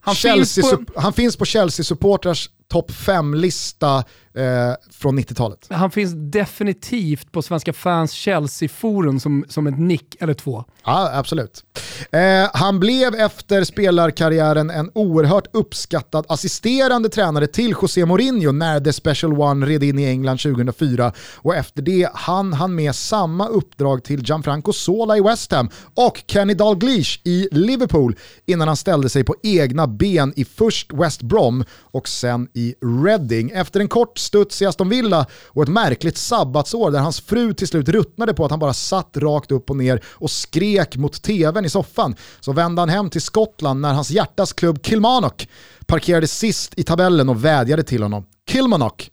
han, 0.00 0.14
Chelsea, 0.14 0.64
finns 0.64 0.86
på... 0.86 1.00
han 1.00 1.12
finns 1.12 1.36
på 1.36 1.44
Chelsea-supportrars 1.44 2.50
topp 2.70 2.90
5-lista 2.90 4.04
eh, 4.34 4.74
från 4.90 5.18
90-talet. 5.18 5.66
Han 5.70 5.90
finns 5.90 6.12
definitivt 6.16 7.32
på 7.32 7.42
Svenska 7.42 7.72
fans 7.72 8.12
Chelsea-forum 8.12 9.20
som, 9.20 9.44
som 9.48 9.66
ett 9.66 9.78
nick 9.78 10.16
eller 10.20 10.34
två. 10.34 10.64
Ja, 10.84 11.10
absolut. 11.14 11.64
Eh, 12.10 12.50
han 12.52 12.80
blev 12.80 13.14
efter 13.14 13.64
spelarkarriären 13.64 14.70
en 14.70 14.90
oerhört 14.94 15.46
uppskattad 15.52 16.26
assisterande 16.28 17.08
tränare 17.08 17.46
till 17.46 17.74
José 17.82 18.06
Mourinho 18.06 18.52
när 18.52 18.80
The 18.80 18.92
Special 18.92 19.40
One 19.40 19.66
red 19.66 19.82
in 19.82 19.98
i 19.98 20.04
England 20.04 20.38
2004 20.38 21.12
och 21.36 21.54
efter 21.54 21.82
det 21.82 22.08
hann 22.14 22.52
han 22.52 22.74
med 22.74 22.94
samma 22.94 23.48
uppdrag 23.48 24.04
till 24.04 24.22
Gianfranco 24.22 24.72
Sola 24.72 25.16
i 25.16 25.20
West 25.20 25.52
Ham 25.52 25.70
och 25.94 26.22
Kenny 26.26 26.54
Dalglish 26.54 27.20
i 27.24 27.48
Liverpool 27.52 28.16
innan 28.46 28.68
han 28.68 28.76
ställde 28.76 29.08
sig 29.08 29.24
på 29.24 29.34
egna 29.42 29.86
ben 29.86 30.32
i 30.36 30.44
först 30.44 30.92
West 30.92 31.22
Brom 31.22 31.64
och 31.80 32.08
sen 32.08 32.48
i 32.54 32.59
Reading. 33.04 33.50
Efter 33.50 33.80
en 33.80 33.88
kort 33.88 34.18
studs 34.18 34.62
i 34.62 34.66
Aston 34.66 34.88
Villa 34.88 35.26
och 35.46 35.62
ett 35.62 35.68
märkligt 35.68 36.16
sabbatsår 36.16 36.90
där 36.90 36.98
hans 36.98 37.20
fru 37.20 37.54
till 37.54 37.68
slut 37.68 37.88
ruttnade 37.88 38.34
på 38.34 38.44
att 38.44 38.50
han 38.50 38.60
bara 38.60 38.72
satt 38.72 39.16
rakt 39.16 39.52
upp 39.52 39.70
och 39.70 39.76
ner 39.76 40.04
och 40.06 40.30
skrek 40.30 40.96
mot 40.96 41.22
tvn 41.22 41.64
i 41.64 41.68
soffan 41.68 42.16
så 42.40 42.52
vände 42.52 42.82
han 42.82 42.88
hem 42.88 43.10
till 43.10 43.22
Skottland 43.22 43.80
när 43.80 43.92
hans 43.92 44.10
hjärtas 44.10 44.52
klubb 44.52 44.78
Kilmarnock 44.82 45.48
parkerade 45.86 46.26
sist 46.26 46.74
i 46.76 46.82
tabellen 46.82 47.28
och 47.28 47.44
vädjade 47.44 47.82
till 47.82 48.02
honom. 48.02 48.26
Kilmarnock. 48.50 49.10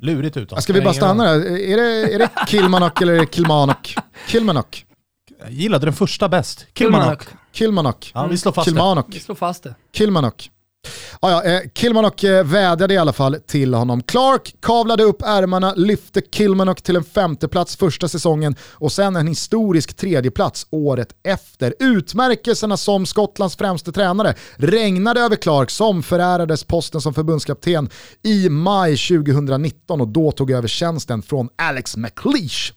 Lurigt 0.00 0.36
uttal. 0.36 0.62
Ska 0.62 0.72
vi 0.72 0.80
bara 0.80 0.94
stanna 0.94 1.24
där? 1.24 1.58
Är 1.58 1.76
det, 1.76 2.14
är 2.14 2.18
det 2.18 2.30
Kilmarnock 2.48 3.02
eller 3.02 3.24
Kilmarnock? 3.24 3.94
Kilmarnock. 4.26 4.86
Jag 5.42 5.50
gillade 5.50 5.86
den 5.86 5.94
första 5.94 6.28
bäst. 6.28 6.66
Kilmarnock. 6.74 7.22
Kilmarnock. 7.52 8.10
Ja, 8.14 8.26
vi 8.26 8.38
slår 8.38 8.52
fast 8.52 8.68
Kilmarnock. 8.68 9.06
Vi 9.08 9.20
slår 9.20 9.34
fast 9.34 9.62
det. 9.62 9.74
Kilmarnock. 9.92 10.50
Ah, 11.20 11.30
ja, 11.30 11.44
eh, 11.44 11.60
Kilmarnock 11.74 12.24
eh, 12.24 12.44
vädjade 12.44 12.94
i 12.94 12.98
alla 12.98 13.12
fall 13.12 13.36
till 13.46 13.74
honom. 13.74 14.02
Clark 14.02 14.54
kavlade 14.60 15.02
upp 15.02 15.22
ärmarna, 15.22 15.74
lyfte 15.74 16.22
Kilmarnock 16.32 16.82
till 16.82 16.96
en 16.96 17.04
femteplats 17.04 17.76
första 17.76 18.08
säsongen 18.08 18.56
och 18.62 18.92
sen 18.92 19.16
en 19.16 19.26
historisk 19.26 19.96
tredjeplats 19.96 20.66
året 20.70 21.08
efter. 21.22 21.74
Utmärkelserna 21.78 22.76
som 22.76 23.06
Skottlands 23.06 23.56
främste 23.56 23.92
tränare 23.92 24.34
regnade 24.56 25.20
över 25.20 25.36
Clark 25.36 25.70
som 25.70 26.02
förärades 26.02 26.64
posten 26.64 27.00
som 27.00 27.14
förbundskapten 27.14 27.90
i 28.22 28.48
maj 28.48 28.96
2019 28.96 30.00
och 30.00 30.08
då 30.08 30.32
tog 30.32 30.50
över 30.50 30.68
tjänsten 30.68 31.22
från 31.22 31.48
Alex 31.58 31.96
McLeish. 31.96 32.72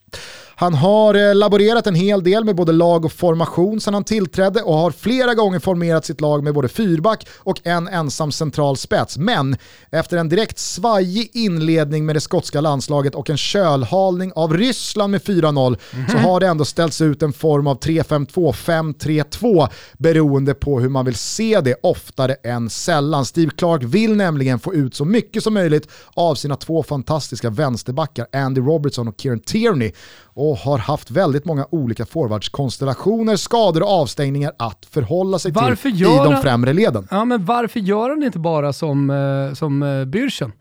Han 0.56 0.74
har 0.74 1.16
eh, 1.16 1.36
laborerat 1.36 1.88
en 1.88 1.96
hel 1.96 2.24
del 2.24 2.44
med 2.44 2.56
både 2.56 2.72
lag 2.72 3.06
och 3.06 3.12
formation 3.12 3.82
sedan 3.82 3.94
han 3.94 4.04
tillträdde 4.04 4.62
och 4.62 4.74
har 4.74 4.92
flera 4.92 5.34
gånger 5.34 5.60
formerat 5.60 6.06
sitt 6.06 6.22
lag 6.22 6.44
med 6.44 6.54
både 6.54 6.68
fyrback 6.68 7.28
och 7.38 7.60
en 7.64 7.88
ensam 7.88 8.32
central 8.32 8.78
spets. 8.78 9.18
Men 9.18 9.58
efter 9.92 10.18
en 10.18 10.30
direkt 10.30 10.60
svajig 10.60 11.30
inledning 11.34 12.06
med 12.06 12.16
det 12.16 12.20
skotska 12.22 12.62
landslaget 12.62 13.16
och 13.16 13.30
en 13.30 13.38
kölhalning 13.38 14.32
av 14.36 14.54
Ryssland 14.54 15.12
med 15.12 15.22
4-0 15.22 15.78
mm 15.94 16.10
så 16.10 16.18
har 16.18 16.40
det 16.40 16.48
ändå 16.48 16.66
ställts 16.66 17.02
ut 17.02 17.24
en 17.24 17.34
form 17.34 17.68
av 17.68 17.80
3-5-2, 17.80 18.52
5-3-2 18.52 19.70
beroende 19.98 20.54
på 20.54 20.80
hur 20.80 20.90
man 20.90 21.06
vill 21.06 21.16
se 21.16 21.62
det 21.62 21.76
oftare 21.84 22.34
än 22.34 22.70
sällan. 22.70 23.26
Steve 23.26 23.52
Clark 23.52 23.84
vill 23.84 24.16
nämligen 24.16 24.60
få 24.60 24.74
ut 24.74 24.96
så 24.96 25.06
mycket 25.06 25.44
som 25.44 25.54
möjligt 25.54 25.88
av 26.14 26.36
sina 26.36 26.56
två 26.56 26.84
fantastiska 26.84 27.50
vänsterbackar 27.50 28.28
Andy 28.32 28.62
Robertson 28.62 29.08
och 29.08 29.16
Kieran 29.18 29.40
Tierney 29.40 29.92
och 30.36 30.53
har 30.56 30.78
haft 30.78 31.12
väldigt 31.12 31.46
många 31.46 31.68
olika 31.70 32.06
forwardskonstellationer, 32.06 33.36
skador 33.36 33.84
och 33.84 33.90
avstängningar 33.90 34.52
att 34.60 34.86
förhålla 34.86 35.40
sig 35.40 35.52
varför 35.52 35.90
till 35.90 36.02
i 36.02 36.04
de 36.04 36.38
främre 36.42 36.74
leden. 36.74 37.08
Ja, 37.12 37.26
men 37.26 37.46
varför 37.46 37.80
gör 37.80 38.10
han 38.10 38.24
inte 38.24 38.40
bara 38.40 38.74
som, 38.74 39.10
eh, 39.10 39.54
som 39.54 39.84
eh, 39.84 39.86
Bürchen 39.86 40.52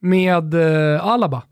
med 0.00 0.54
eh, 0.54 1.06
Alaba? 1.06 1.42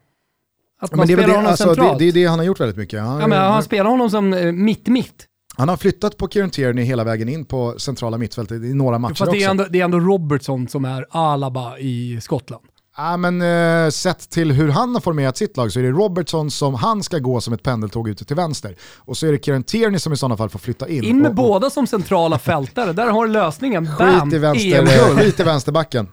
Att 0.80 0.94
man 0.94 1.06
spelar 1.06 1.28
honom 1.28 1.46
alltså, 1.46 1.64
centralt. 1.64 1.98
Det, 1.98 2.04
det, 2.04 2.20
är 2.20 2.22
det 2.22 2.30
han 2.30 2.38
har 2.38 2.46
gjort 2.46 2.60
väldigt 2.60 2.76
mycket. 2.76 3.00
Han, 3.00 3.20
ja, 3.20 3.26
men 3.26 3.38
han 3.38 3.62
spelar 3.62 3.90
honom 3.90 4.10
som 4.10 4.30
mitt-mitt. 4.64 5.26
Han 5.56 5.68
har 5.68 5.76
flyttat 5.76 6.16
på 6.16 6.28
Kieran 6.28 6.50
Tierney 6.50 6.84
hela 6.84 7.04
vägen 7.04 7.28
in 7.28 7.44
på 7.44 7.74
centrala 7.78 8.18
mittfältet 8.18 8.62
i 8.62 8.74
några 8.74 8.98
matcher 8.98 9.14
Fast 9.14 9.32
det 9.32 9.42
är, 9.42 9.50
ändå, 9.50 9.64
det 9.70 9.80
är 9.80 9.84
ändå 9.84 10.00
Robertson 10.00 10.68
som 10.68 10.84
är 10.84 11.06
Alaba 11.10 11.78
i 11.78 12.18
Skottland. 12.20 12.64
Ja, 13.00 13.16
men 13.16 13.42
eh, 13.42 13.90
sett 13.90 14.30
till 14.30 14.52
hur 14.52 14.68
han 14.68 14.94
har 14.94 15.00
formerat 15.00 15.36
sitt 15.36 15.56
lag 15.56 15.72
så 15.72 15.78
är 15.78 15.82
det 15.82 15.90
Robertson 15.90 16.50
som 16.50 16.74
han 16.74 17.02
ska 17.02 17.18
gå 17.18 17.40
som 17.40 17.54
ett 17.54 17.62
pendeltåg 17.62 18.08
ute 18.08 18.24
till 18.24 18.36
vänster. 18.36 18.76
Och 18.96 19.16
så 19.16 19.26
är 19.26 19.32
det 19.32 19.44
Kieran 19.44 19.62
Tierney 19.62 19.98
som 19.98 20.12
i 20.12 20.16
sådana 20.16 20.36
fall 20.36 20.48
får 20.48 20.58
flytta 20.58 20.88
in. 20.88 21.04
In 21.04 21.18
med 21.18 21.28
och, 21.28 21.34
båda 21.34 21.70
som 21.70 21.86
centrala 21.86 22.38
fältare, 22.38 22.92
där 22.92 23.06
har 23.06 23.26
du 23.26 23.32
lösningen. 23.32 23.88
Bam! 23.98 24.20
Skit 24.20 24.34
i, 24.34 24.38
vänster, 24.38 25.16
skit 25.16 25.40
i 25.40 25.42
vänsterbacken. 25.42 26.08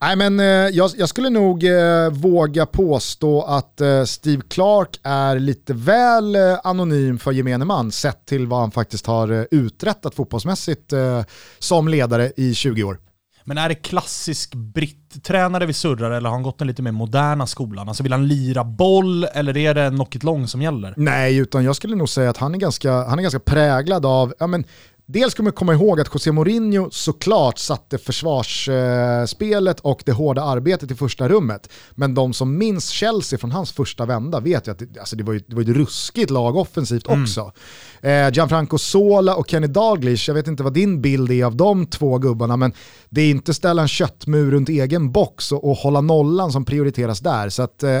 Nej 0.00 0.16
men 0.16 0.40
eh, 0.40 0.46
jag, 0.46 0.90
jag, 0.96 1.08
skulle 1.08 1.30
nog 1.30 1.64
eh, 1.64 2.10
våga 2.10 2.66
påstå 2.66 3.42
att 3.42 3.80
eh, 3.80 4.04
Steve 4.04 4.42
Clark 4.48 5.00
är 5.02 5.38
lite 5.38 5.74
väl 5.74 6.36
eh, 6.36 6.58
anonym 6.64 7.18
för 7.18 7.32
gemene 7.32 7.64
man 7.64 7.92
sett 7.92 8.26
till 8.26 8.46
vad 8.46 8.60
han 8.60 8.70
faktiskt 8.70 9.06
har 9.06 9.28
eh, 9.32 9.44
uträttat 9.50 10.14
fotbollsmässigt 10.14 10.92
eh, 10.92 11.22
som 11.58 11.88
ledare 11.88 12.32
i 12.36 12.54
20 12.54 12.82
år. 12.84 12.98
Men 13.44 13.58
är 13.58 13.68
det 13.68 13.74
klassisk 13.74 14.54
britt-tränare 14.54 15.66
vi 15.66 15.72
surrar 15.72 16.10
eller 16.10 16.28
har 16.28 16.36
han 16.36 16.42
gått 16.42 16.58
den 16.58 16.68
lite 16.68 16.82
mer 16.82 16.92
moderna 16.92 17.46
skolan? 17.46 17.88
Alltså 17.88 18.02
vill 18.02 18.12
han 18.12 18.28
lira 18.28 18.64
boll 18.64 19.24
eller 19.24 19.56
är 19.56 19.74
det 19.74 19.90
knock 19.90 20.16
it 20.16 20.22
long 20.22 20.48
som 20.48 20.62
gäller? 20.62 20.94
Nej, 20.96 21.36
utan 21.38 21.64
jag 21.64 21.76
skulle 21.76 21.96
nog 21.96 22.08
säga 22.08 22.30
att 22.30 22.36
han 22.36 22.54
är 22.54 22.58
ganska, 22.58 22.92
han 22.92 23.18
är 23.18 23.22
ganska 23.22 23.40
präglad 23.40 24.06
av, 24.06 24.34
ja 24.38 24.46
men 24.46 24.64
Dels 25.12 25.32
ska 25.32 25.42
man 25.42 25.52
komma 25.52 25.72
ihåg 25.72 26.00
att 26.00 26.14
José 26.14 26.32
Mourinho 26.32 26.90
såklart 26.90 27.58
satte 27.58 27.98
försvarsspelet 27.98 29.80
och 29.80 30.02
det 30.06 30.12
hårda 30.12 30.42
arbetet 30.42 30.90
i 30.90 30.94
första 30.94 31.28
rummet. 31.28 31.68
Men 31.90 32.14
de 32.14 32.32
som 32.32 32.58
minns 32.58 32.88
Chelsea 32.88 33.38
från 33.38 33.52
hans 33.52 33.72
första 33.72 34.06
vända 34.06 34.40
vet 34.40 34.66
ju 34.66 34.72
att 34.72 34.78
det, 34.78 34.98
alltså 34.98 35.16
det, 35.16 35.24
var, 35.24 35.32
ju, 35.32 35.38
det 35.38 35.54
var 35.54 35.62
ett 35.62 35.68
ruskigt 35.68 36.30
lag 36.30 36.56
offensivt 36.56 37.08
mm. 37.08 37.22
också. 37.22 37.52
Eh, 38.00 38.32
Gianfranco 38.32 38.78
Sola 38.78 39.36
och 39.36 39.50
Kenny 39.50 39.66
Dalglish, 39.66 40.28
jag 40.28 40.34
vet 40.34 40.48
inte 40.48 40.62
vad 40.62 40.74
din 40.74 41.02
bild 41.02 41.30
är 41.30 41.44
av 41.44 41.56
de 41.56 41.86
två 41.86 42.18
gubbarna, 42.18 42.56
men 42.56 42.72
det 43.08 43.20
är 43.20 43.30
inte 43.30 43.54
ställa 43.54 43.82
en 43.82 43.88
köttmur 43.88 44.50
runt 44.50 44.68
egen 44.68 45.12
box 45.12 45.52
och, 45.52 45.70
och 45.70 45.76
hålla 45.76 46.00
nollan 46.00 46.52
som 46.52 46.64
prioriteras 46.64 47.20
där. 47.20 47.48
Så 47.48 47.62
att, 47.62 47.82
eh, 47.82 48.00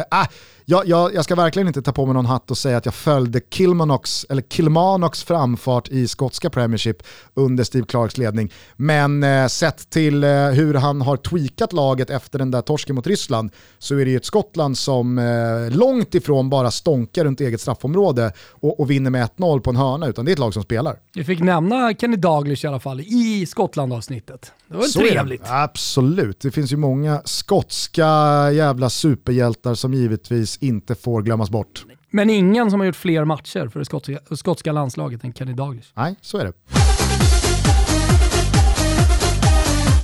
jag, 0.72 0.88
jag, 0.88 1.14
jag, 1.14 1.24
ska 1.24 1.34
verkligen 1.34 1.68
inte 1.68 1.82
ta 1.82 1.92
på 1.92 2.06
mig 2.06 2.14
någon 2.14 2.26
hatt 2.26 2.50
och 2.50 2.58
säga 2.58 2.76
att 2.76 2.84
jag 2.84 2.94
följde 2.94 3.40
Kilmanox, 3.50 4.26
eller 4.30 4.42
Kilmanox 4.42 5.22
framfart 5.22 5.88
i 5.88 6.08
skotska 6.08 6.50
Premiership 6.50 6.96
under 7.34 7.64
Steve 7.64 7.86
Clarks 7.86 8.18
ledning. 8.18 8.52
Men 8.76 9.22
eh, 9.22 9.46
sett 9.46 9.90
till 9.90 10.24
eh, 10.24 10.30
hur 10.30 10.74
han 10.74 11.00
har 11.00 11.16
tweakat 11.16 11.72
laget 11.72 12.10
efter 12.10 12.38
den 12.38 12.50
där 12.50 12.62
torsken 12.62 12.96
mot 12.96 13.06
Ryssland 13.06 13.50
så 13.78 13.98
är 13.98 14.04
det 14.04 14.10
ju 14.10 14.16
ett 14.16 14.24
Skottland 14.24 14.78
som 14.78 15.18
eh, 15.18 15.76
långt 15.76 16.14
ifrån 16.14 16.50
bara 16.50 16.70
stonkar 16.70 17.24
runt 17.24 17.40
eget 17.40 17.60
straffområde 17.60 18.32
och, 18.50 18.80
och 18.80 18.90
vinner 18.90 19.10
med 19.10 19.28
1-0 19.36 19.60
på 19.60 19.70
en 19.70 19.76
hörna, 19.76 20.06
utan 20.06 20.24
det 20.24 20.30
är 20.30 20.32
ett 20.32 20.38
lag 20.38 20.54
som 20.54 20.62
spelar. 20.62 20.96
Vi 21.14 21.24
fick 21.24 21.40
nämna 21.40 21.94
Kenny 21.94 22.16
Daglish 22.16 22.64
i 22.64 22.68
alla 22.68 22.80
fall 22.80 23.00
i 23.00 23.46
Skottland-avsnittet. 23.46 24.52
Det 24.68 24.76
var 24.76 24.84
så 24.84 24.98
trevligt. 24.98 25.42
Absolut, 25.44 26.40
det 26.40 26.50
finns 26.50 26.72
ju 26.72 26.76
många 26.76 27.22
skotska 27.24 28.06
jävla 28.52 28.90
superhjältar 28.90 29.74
som 29.74 29.94
givetvis 29.94 30.58
inte 30.62 30.94
får 30.94 31.22
glömmas 31.22 31.50
bort. 31.50 31.86
Men 32.10 32.30
ingen 32.30 32.70
som 32.70 32.80
har 32.80 32.86
gjort 32.86 32.96
fler 32.96 33.24
matcher 33.24 33.68
för 33.68 33.78
det 33.78 33.84
skotska, 33.84 34.18
skotska 34.36 34.72
landslaget 34.72 35.24
än 35.24 35.32
Kenny 35.32 35.52
Daglish. 35.52 35.88
Nej, 35.94 36.16
så 36.20 36.38
är 36.38 36.44
det. 36.44 36.52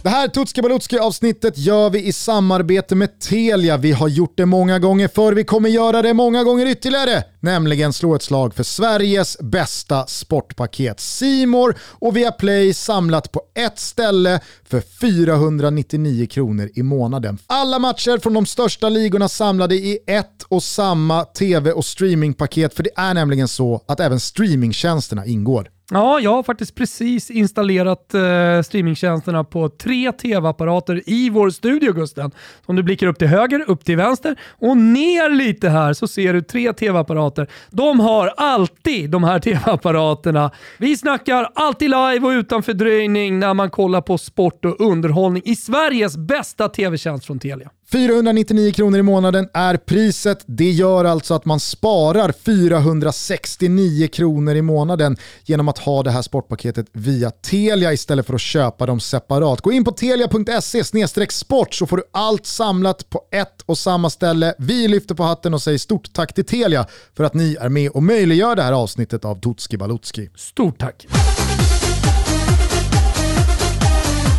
Det 0.02 0.08
här 0.08 0.28
Tutski 0.28 0.62
Balutski 0.62 0.98
avsnittet 0.98 1.58
gör 1.58 1.90
vi 1.90 2.06
i 2.06 2.12
samarbete 2.12 2.94
med 2.94 3.20
Telia. 3.20 3.76
Vi 3.76 3.92
har 3.92 4.08
gjort 4.08 4.36
det 4.36 4.46
många 4.46 4.78
gånger 4.78 5.08
förr, 5.08 5.32
vi 5.32 5.44
kommer 5.44 5.68
göra 5.68 6.02
det 6.02 6.14
många 6.14 6.44
gånger 6.44 6.66
ytterligare. 6.66 7.24
Nämligen 7.40 7.92
slå 7.92 8.14
ett 8.14 8.22
slag 8.22 8.54
för 8.54 8.62
Sveriges 8.62 9.38
bästa 9.38 10.06
sportpaket. 10.06 11.00
Simor 11.00 11.76
och 11.82 12.16
Viaplay 12.16 12.74
samlat 12.74 13.32
på 13.32 13.42
ett 13.54 13.78
ställe 13.78 14.40
för 14.68 14.80
499 15.00 16.26
kronor 16.26 16.70
i 16.74 16.82
månaden. 16.82 17.38
Alla 17.46 17.78
matcher 17.78 18.18
från 18.18 18.34
de 18.34 18.46
största 18.46 18.88
ligorna 18.88 19.28
samlade 19.28 19.74
i 19.74 19.98
ett 20.06 20.42
och 20.48 20.62
samma 20.62 21.24
tv 21.24 21.72
och 21.72 21.84
streamingpaket. 21.84 22.74
För 22.74 22.82
det 22.82 22.90
är 22.96 23.14
nämligen 23.14 23.48
så 23.48 23.84
att 23.88 24.00
även 24.00 24.20
streamingtjänsterna 24.20 25.26
ingår. 25.26 25.68
Ja, 25.90 26.20
jag 26.20 26.34
har 26.34 26.42
faktiskt 26.42 26.74
precis 26.74 27.30
installerat 27.30 28.14
eh, 28.14 28.62
streamingtjänsterna 28.62 29.44
på 29.44 29.68
tre 29.68 30.12
tv-apparater 30.12 31.02
i 31.06 31.30
vår 31.30 31.50
studio 31.50 31.92
Gusten. 31.92 32.30
Om 32.66 32.76
du 32.76 32.82
blickar 32.82 33.06
upp 33.06 33.18
till 33.18 33.28
höger, 33.28 33.64
upp 33.70 33.84
till 33.84 33.96
vänster 33.96 34.36
och 34.50 34.76
ner 34.76 35.30
lite 35.30 35.68
här 35.68 35.92
så 35.92 36.08
ser 36.08 36.32
du 36.34 36.42
tre 36.42 36.72
tv-apparater. 36.72 37.46
De 37.70 38.00
har 38.00 38.32
alltid 38.36 39.10
de 39.10 39.24
här 39.24 39.38
tv-apparaterna. 39.40 40.50
Vi 40.78 40.96
snackar 40.96 41.50
alltid 41.54 41.90
live 41.90 42.20
och 42.20 42.30
utan 42.30 42.62
fördröjning 42.62 43.38
när 43.38 43.54
man 43.54 43.70
kollar 43.70 44.00
på 44.00 44.18
sport 44.18 44.64
och 44.64 44.80
underhållning 44.80 45.42
i 45.44 45.56
Sveriges 45.56 46.16
bästa 46.16 46.68
tv-tjänst 46.68 47.26
från 47.26 47.38
Telia. 47.38 47.70
499 47.92 48.72
kronor 48.72 48.98
i 48.98 49.02
månaden 49.02 49.48
är 49.54 49.76
priset. 49.76 50.44
Det 50.46 50.70
gör 50.70 51.04
alltså 51.04 51.34
att 51.34 51.44
man 51.44 51.60
sparar 51.60 52.32
469 52.32 54.08
kronor 54.12 54.54
i 54.54 54.62
månaden 54.62 55.16
genom 55.44 55.68
att 55.68 55.78
ha 55.78 56.02
det 56.02 56.10
här 56.10 56.22
sportpaketet 56.22 56.86
via 56.92 57.30
Telia 57.30 57.92
istället 57.92 58.26
för 58.26 58.34
att 58.34 58.40
köpa 58.40 58.86
dem 58.86 59.00
separat. 59.00 59.60
Gå 59.60 59.72
in 59.72 59.84
på 59.84 59.92
telia.se 59.92 61.28
sport 61.30 61.74
så 61.74 61.86
får 61.86 61.96
du 61.96 62.02
allt 62.12 62.46
samlat 62.46 63.10
på 63.10 63.20
ett 63.32 63.62
och 63.66 63.78
samma 63.78 64.10
ställe. 64.10 64.54
Vi 64.58 64.88
lyfter 64.88 65.14
på 65.14 65.22
hatten 65.22 65.54
och 65.54 65.62
säger 65.62 65.78
stort 65.78 66.12
tack 66.12 66.34
till 66.34 66.44
Telia 66.44 66.86
för 67.16 67.24
att 67.24 67.34
ni 67.34 67.56
är 67.60 67.68
med 67.68 67.90
och 67.90 68.02
möjliggör 68.02 68.56
det 68.56 68.62
här 68.62 68.72
avsnittet 68.72 69.24
av 69.24 69.40
Tutski 69.40 69.76
Balutski. 69.76 70.30
Stort 70.36 70.78
tack! 70.78 71.06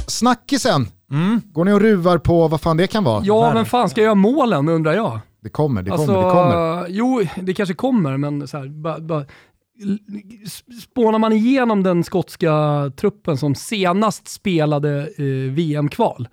Snackisen 0.08 0.88
Mm. 1.12 1.42
Går 1.46 1.66
ni 1.66 1.72
och 1.72 1.82
ruvar 1.82 2.18
på 2.18 2.48
vad 2.48 2.62
fan 2.62 2.78
det 2.78 2.88
kan 2.88 3.04
vara? 3.04 3.24
Ja, 3.26 3.52
vem 3.54 3.66
fan 3.66 3.90
ska 3.90 4.02
göra 4.02 4.16
målen 4.16 4.70
undrar 4.70 4.94
jag. 4.94 5.20
Det 5.42 5.50
kommer, 5.50 5.82
det 5.84 5.92
alltså, 5.92 6.08
kommer, 6.08 6.24
det 6.24 6.32
kommer. 6.32 6.86
Jo, 6.90 7.22
det 7.36 7.54
kanske 7.54 7.76
kommer, 7.76 8.18
men 8.18 8.48
så 8.48 8.58
här, 8.58 8.68
ba, 8.68 9.00
ba, 9.00 9.26
spånar 10.82 11.20
man 11.20 11.34
igenom 11.34 11.84
den 11.84 12.04
skotska 12.04 12.52
truppen 12.96 13.38
som 13.38 13.56
senast 13.56 14.28
spelade 14.28 15.10
eh, 15.18 15.52
VM-kval, 15.52 16.28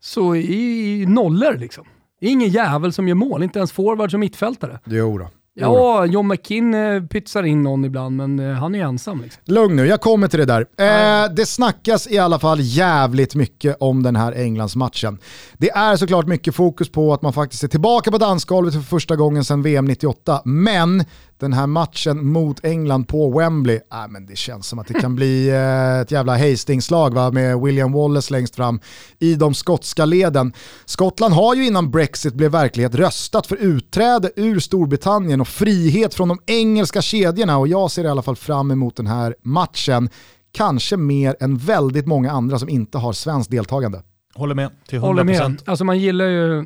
så 0.00 0.36
är 0.36 1.06
nollor 1.06 1.56
liksom. 1.58 1.84
Det 2.20 2.26
är 2.26 2.30
ingen 2.30 2.48
jävel 2.48 2.92
som 2.92 3.08
gör 3.08 3.14
mål, 3.14 3.42
inte 3.42 3.58
ens 3.58 3.72
forward 3.72 4.14
och 4.14 4.20
mittfältare. 4.20 4.78
Jo 4.84 5.18
då. 5.18 5.28
Ja, 5.54 6.06
John 6.06 6.28
McKinn 6.28 6.74
eh, 6.74 7.02
pytsar 7.02 7.42
in 7.42 7.62
någon 7.62 7.84
ibland, 7.84 8.16
men 8.16 8.38
eh, 8.38 8.54
han 8.56 8.74
är 8.74 8.84
ensam. 8.84 9.22
Liksom. 9.22 9.42
Lugn 9.44 9.76
nu, 9.76 9.86
jag 9.86 10.00
kommer 10.00 10.28
till 10.28 10.38
det 10.38 10.44
där. 10.44 10.60
Eh, 10.60 11.34
det 11.34 11.46
snackas 11.46 12.06
i 12.10 12.18
alla 12.18 12.38
fall 12.38 12.58
jävligt 12.60 13.34
mycket 13.34 13.76
om 13.80 14.02
den 14.02 14.16
här 14.16 14.32
Englandsmatchen. 14.32 15.18
Det 15.58 15.70
är 15.70 15.96
såklart 15.96 16.26
mycket 16.26 16.54
fokus 16.54 16.92
på 16.92 17.14
att 17.14 17.22
man 17.22 17.32
faktiskt 17.32 17.64
är 17.64 17.68
tillbaka 17.68 18.10
på 18.10 18.18
dansgolvet 18.18 18.74
för 18.74 18.80
första 18.80 19.16
gången 19.16 19.44
sedan 19.44 19.62
VM 19.62 19.84
98, 19.84 20.42
men 20.44 21.04
den 21.42 21.52
här 21.52 21.66
matchen 21.66 22.26
mot 22.26 22.64
England 22.64 23.04
på 23.04 23.38
Wembley, 23.38 23.80
äh, 23.92 24.08
men 24.08 24.26
det 24.26 24.36
känns 24.36 24.66
som 24.66 24.78
att 24.78 24.86
det 24.86 24.94
kan 24.94 25.16
bli 25.16 25.48
eh, 25.48 26.00
ett 26.00 26.10
jävla 26.10 26.36
Hastings-slag 26.38 27.34
med 27.34 27.60
William 27.60 27.92
Wallace 27.92 28.32
längst 28.32 28.56
fram 28.56 28.80
i 29.18 29.34
de 29.34 29.54
skotska 29.54 30.04
leden. 30.04 30.52
Skottland 30.84 31.34
har 31.34 31.54
ju 31.54 31.66
innan 31.66 31.90
Brexit 31.90 32.34
blev 32.34 32.50
verklighet 32.50 32.94
röstat 32.94 33.46
för 33.46 33.56
utträde 33.56 34.30
ur 34.36 34.60
Storbritannien 34.60 35.40
och 35.40 35.48
frihet 35.48 36.14
från 36.14 36.28
de 36.28 36.38
engelska 36.46 37.02
kedjorna 37.02 37.58
och 37.58 37.68
jag 37.68 37.90
ser 37.90 38.04
i 38.04 38.08
alla 38.08 38.22
fall 38.22 38.36
fram 38.36 38.70
emot 38.70 38.96
den 38.96 39.06
här 39.06 39.34
matchen. 39.42 40.08
Kanske 40.52 40.96
mer 40.96 41.36
än 41.40 41.56
väldigt 41.56 42.06
många 42.06 42.30
andra 42.30 42.58
som 42.58 42.68
inte 42.68 42.98
har 42.98 43.12
svenskt 43.12 43.50
deltagande. 43.50 44.02
Håller 44.34 44.54
med 44.54 44.70
till 44.88 44.98
100%. 44.98 45.02
Håller 45.02 45.24
med. 45.24 45.62
Alltså 45.64 45.84
man 45.84 45.98
gillar 45.98 46.24
ju 46.24 46.64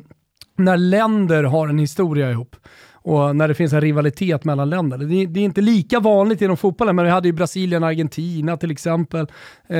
när 0.57 0.77
länder 0.77 1.43
har 1.43 1.67
en 1.67 1.79
historia 1.79 2.31
ihop 2.31 2.55
och 3.07 3.35
när 3.35 3.47
det 3.47 3.53
finns 3.53 3.73
en 3.73 3.81
rivalitet 3.81 4.45
mellan 4.45 4.69
länder. 4.69 4.97
Det, 4.97 5.25
det 5.25 5.39
är 5.39 5.43
inte 5.43 5.61
lika 5.61 5.99
vanligt 5.99 6.41
inom 6.41 6.57
fotbollen, 6.57 6.95
men 6.95 7.05
vi 7.05 7.11
hade 7.11 7.27
ju 7.27 7.31
Brasilien 7.31 7.83
och 7.83 7.89
Argentina 7.89 8.57
till 8.57 8.71
exempel. 8.71 9.27
Eh, 9.67 9.77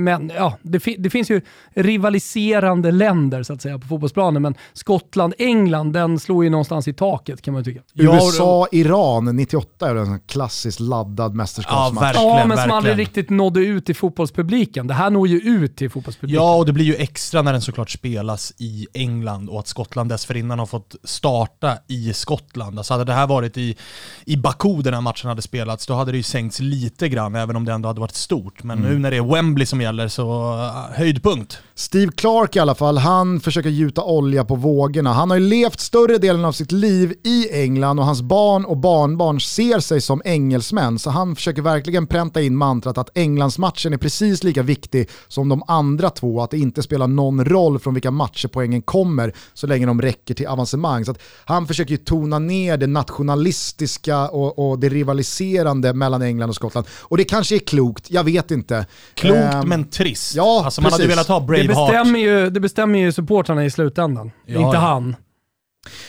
men 0.00 0.32
ja, 0.36 0.58
det, 0.62 0.82
det, 0.98 1.10
finns 1.10 1.30
ju 1.30 1.40
rivaliserande 1.74 2.90
länder 2.90 3.42
så 3.42 3.52
att 3.52 3.62
säga 3.62 3.78
på 3.78 3.86
fotbollsplanen, 3.86 4.42
men 4.42 4.54
Skottland, 4.72 5.34
England, 5.38 5.92
den 5.92 6.18
slår 6.18 6.44
ju 6.44 6.50
någonstans 6.50 6.88
i 6.88 6.92
taket 6.92 7.42
kan 7.42 7.54
man 7.54 7.64
tycka. 7.64 7.80
USA, 7.94 8.68
Iran 8.72 9.36
98 9.36 9.90
är 9.90 9.94
en 9.94 10.20
klassiskt 10.20 10.80
laddad 10.80 11.34
mästerskapsmatch. 11.34 12.16
Ja, 12.16 12.38
ja, 12.38 12.46
men 12.46 12.58
som 12.58 12.70
aldrig 12.70 12.98
riktigt 12.98 13.30
nådde 13.30 13.60
ut 13.60 13.86
till 13.86 13.96
fotbollspubliken. 13.96 14.86
Det 14.86 14.94
här 14.94 15.10
når 15.10 15.28
ju 15.28 15.38
ut 15.38 15.76
till 15.76 15.90
fotbollspubliken. 15.90 16.42
Ja, 16.44 16.56
och 16.56 16.66
det 16.66 16.72
blir 16.72 16.84
ju 16.84 16.94
extra 16.94 17.42
när 17.42 17.52
den 17.52 17.62
såklart 17.62 17.90
spelas 17.90 18.52
i 18.58 18.86
England 18.94 19.48
och 19.48 19.58
att 19.58 19.66
Skottland 19.66 20.10
dessförinnan 20.10 20.58
har 20.58 20.66
fått 20.66 20.96
starta 21.04 21.78
i 21.86 22.12
Skottland. 22.18 22.78
Alltså 22.78 22.94
hade 22.94 23.04
det 23.04 23.12
här 23.12 23.26
varit 23.26 23.58
i, 23.58 23.76
i 24.24 24.36
Baku 24.36 24.82
den 24.82 24.94
här 24.94 25.00
matchen 25.00 25.28
hade 25.28 25.42
spelats, 25.42 25.86
då 25.86 25.94
hade 25.94 26.12
det 26.12 26.16
ju 26.16 26.22
sänkts 26.22 26.60
lite 26.60 27.08
grann, 27.08 27.34
även 27.34 27.56
om 27.56 27.64
det 27.64 27.72
ändå 27.72 27.88
hade 27.88 28.00
varit 28.00 28.14
stort. 28.14 28.62
Men 28.62 28.78
mm. 28.78 28.90
nu 28.90 28.98
när 28.98 29.10
det 29.10 29.16
är 29.16 29.34
Wembley 29.34 29.66
som 29.66 29.80
gäller 29.80 30.08
så 30.08 30.54
uh, 30.54 30.96
höjdpunkt. 30.96 31.58
Steve 31.74 32.12
Clark 32.12 32.56
i 32.56 32.58
alla 32.58 32.74
fall, 32.74 32.98
han 32.98 33.40
försöker 33.40 33.70
gjuta 33.70 34.02
olja 34.02 34.44
på 34.44 34.54
vågorna. 34.54 35.12
Han 35.12 35.30
har 35.30 35.36
ju 35.36 35.48
levt 35.48 35.80
större 35.80 36.18
delen 36.18 36.44
av 36.44 36.52
sitt 36.52 36.72
liv 36.72 37.14
i 37.24 37.62
England 37.62 37.98
och 37.98 38.04
hans 38.04 38.22
barn 38.22 38.64
och 38.64 38.76
barnbarn 38.76 39.40
ser 39.40 39.80
sig 39.80 40.00
som 40.00 40.22
engelsmän. 40.24 40.98
Så 40.98 41.10
han 41.10 41.36
försöker 41.36 41.62
verkligen 41.62 42.06
pränta 42.06 42.42
in 42.42 42.56
mantrat 42.56 42.98
att 42.98 43.18
Englandsmatchen 43.18 43.92
är 43.92 43.96
precis 43.98 44.44
lika 44.44 44.62
viktig 44.62 45.08
som 45.28 45.48
de 45.48 45.62
andra 45.66 46.10
två. 46.10 46.42
Att 46.42 46.50
det 46.50 46.58
inte 46.58 46.82
spelar 46.82 47.06
någon 47.06 47.44
roll 47.44 47.78
från 47.78 47.94
vilka 47.94 48.10
matcher 48.10 48.48
poängen 48.48 48.82
kommer 48.82 49.32
så 49.54 49.66
länge 49.66 49.86
de 49.86 50.02
räcker 50.02 50.34
till 50.34 50.46
avancemang. 50.46 51.04
Så 51.04 51.14
han 51.44 51.66
försöker 51.66 51.90
ju 51.90 51.96
tona 52.08 52.38
ner 52.38 52.76
det 52.76 52.86
nationalistiska 52.86 54.28
och, 54.28 54.70
och, 54.70 54.78
det 54.78 54.88
rivaliserande 54.88 55.92
mellan 55.92 56.22
England 56.22 56.48
och 56.48 56.56
Skottland. 56.56 56.86
Och 57.00 57.16
det 57.16 57.24
kanske 57.24 57.54
är 57.54 57.58
klokt, 57.58 58.10
jag 58.10 58.24
vet 58.24 58.50
inte. 58.50 58.86
Klokt 59.14 59.54
um, 59.54 59.68
men 59.68 59.90
trist. 59.90 60.34
Ja, 60.34 60.62
alltså 60.64 60.80
man 60.80 60.90
precis. 60.90 61.02
hade 61.02 61.08
velat 61.08 61.28
ha 61.28 61.40
Braveheart. 61.40 61.90
Det 61.90 61.92
bestämmer 61.92 62.18
ju, 62.18 62.50
det 62.50 62.60
bestämmer 62.60 62.98
ju 62.98 63.12
supportrarna 63.12 63.64
i 63.64 63.70
slutändan, 63.70 64.30
ja, 64.46 64.66
inte 64.66 64.78
han. 64.78 65.16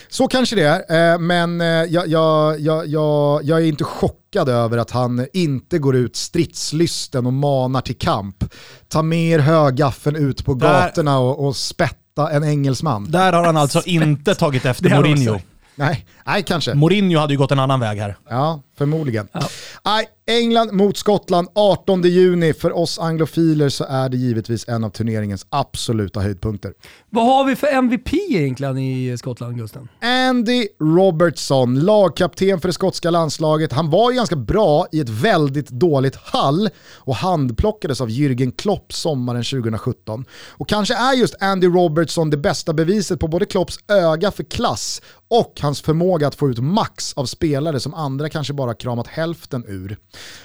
Så 0.10 0.28
kanske 0.28 0.56
det 0.56 0.84
är, 0.90 1.14
eh, 1.14 1.20
men 1.20 1.60
jag, 1.60 2.08
jag, 2.08 2.60
jag, 2.60 2.88
jag, 2.88 3.44
jag 3.44 3.60
är 3.60 3.66
inte 3.66 3.84
chockad 3.84 4.50
över 4.50 4.78
att 4.78 4.92
han 4.92 5.28
inte 5.34 5.80
går 5.80 5.96
ut 5.96 6.16
stridslysten 6.16 7.26
och 7.26 7.34
manar 7.34 7.82
till 7.82 7.98
kamp. 7.98 8.44
Ta 8.88 9.02
med 9.02 9.32
er 9.32 9.40
högaffeln 9.40 10.16
ut 10.16 10.46
på 10.46 10.54
gatorna 10.54 11.20
och, 11.20 11.48
och 11.48 11.56
spätta 11.56 12.32
en 12.32 12.44
engelsman. 12.44 13.12
Där 13.12 13.34
har 13.34 13.46
han 13.46 13.58
alltså 13.58 13.82
inte 13.86 14.36
tagit 14.36 14.66
efter 14.66 14.90
Mourinho. 14.90 15.40
Nej, 15.80 16.06
nej 16.26 16.44
kanske. 16.44 16.74
Mourinho 16.74 17.20
hade 17.20 17.34
ju 17.34 17.38
gått 17.38 17.52
en 17.52 17.60
annan 17.60 17.80
väg 17.80 18.00
här. 18.00 18.18
Ja, 18.30 18.62
förmodligen. 18.80 19.28
Ja. 19.32 19.42
Nej, 19.86 20.10
England 20.30 20.72
mot 20.74 20.98
Skottland 20.98 21.48
18 21.56 22.02
juni. 22.02 22.54
För 22.54 22.78
oss 22.78 23.00
anglofiler 23.00 23.70
så 23.70 23.84
är 23.84 24.10
det 24.10 24.18
givetvis 24.18 24.68
en 24.68 24.84
av 24.84 24.90
turneringens 24.90 25.46
absoluta 25.50 26.20
höjdpunkter. 26.20 26.74
Vad 27.10 27.26
har 27.26 27.46
vi 27.46 27.56
för 27.56 27.68
MVP 27.68 28.14
egentligen 28.30 28.78
i 28.78 29.18
Skottland, 29.18 29.58
Gusten? 29.58 29.88
Andy 30.02 30.68
Robertson, 30.80 31.80
lagkapten 31.80 32.62
för 32.62 32.68
det 32.68 32.74
skotska 32.74 33.10
landslaget. 33.10 33.74
Han 33.74 33.90
var 33.90 34.12
ju 34.12 34.18
ganska 34.18 34.36
bra 34.36 34.88
i 34.92 35.00
ett 35.00 35.10
väldigt 35.10 35.70
dåligt 35.70 36.16
hall 36.16 36.70
och 36.96 37.16
handplockades 37.16 38.02
av 38.02 38.10
Jürgen 38.10 38.52
Klopp 38.58 38.94
sommaren 38.94 39.44
2017. 39.44 40.26
Och 40.48 40.70
kanske 40.70 40.96
är 40.96 41.14
just 41.14 41.36
Andy 41.40 41.68
Robertson 41.68 42.30
det 42.30 42.38
bästa 42.38 42.74
beviset 42.74 43.20
på 43.20 43.28
både 43.28 43.46
Klopps 43.46 43.80
öga 43.88 44.32
för 44.32 44.44
klass 44.44 45.02
och 45.28 45.60
hans 45.62 45.82
förmåga 45.82 46.28
att 46.28 46.36
få 46.36 46.50
ut 46.50 46.60
max 46.60 47.14
av 47.14 47.26
spelare 47.26 47.80
som 47.80 47.94
andra 47.94 48.30
kanske 48.30 48.54
bara 48.54 48.69
kramat 48.74 49.08
hälften 49.08 49.66
ur. 49.68 49.98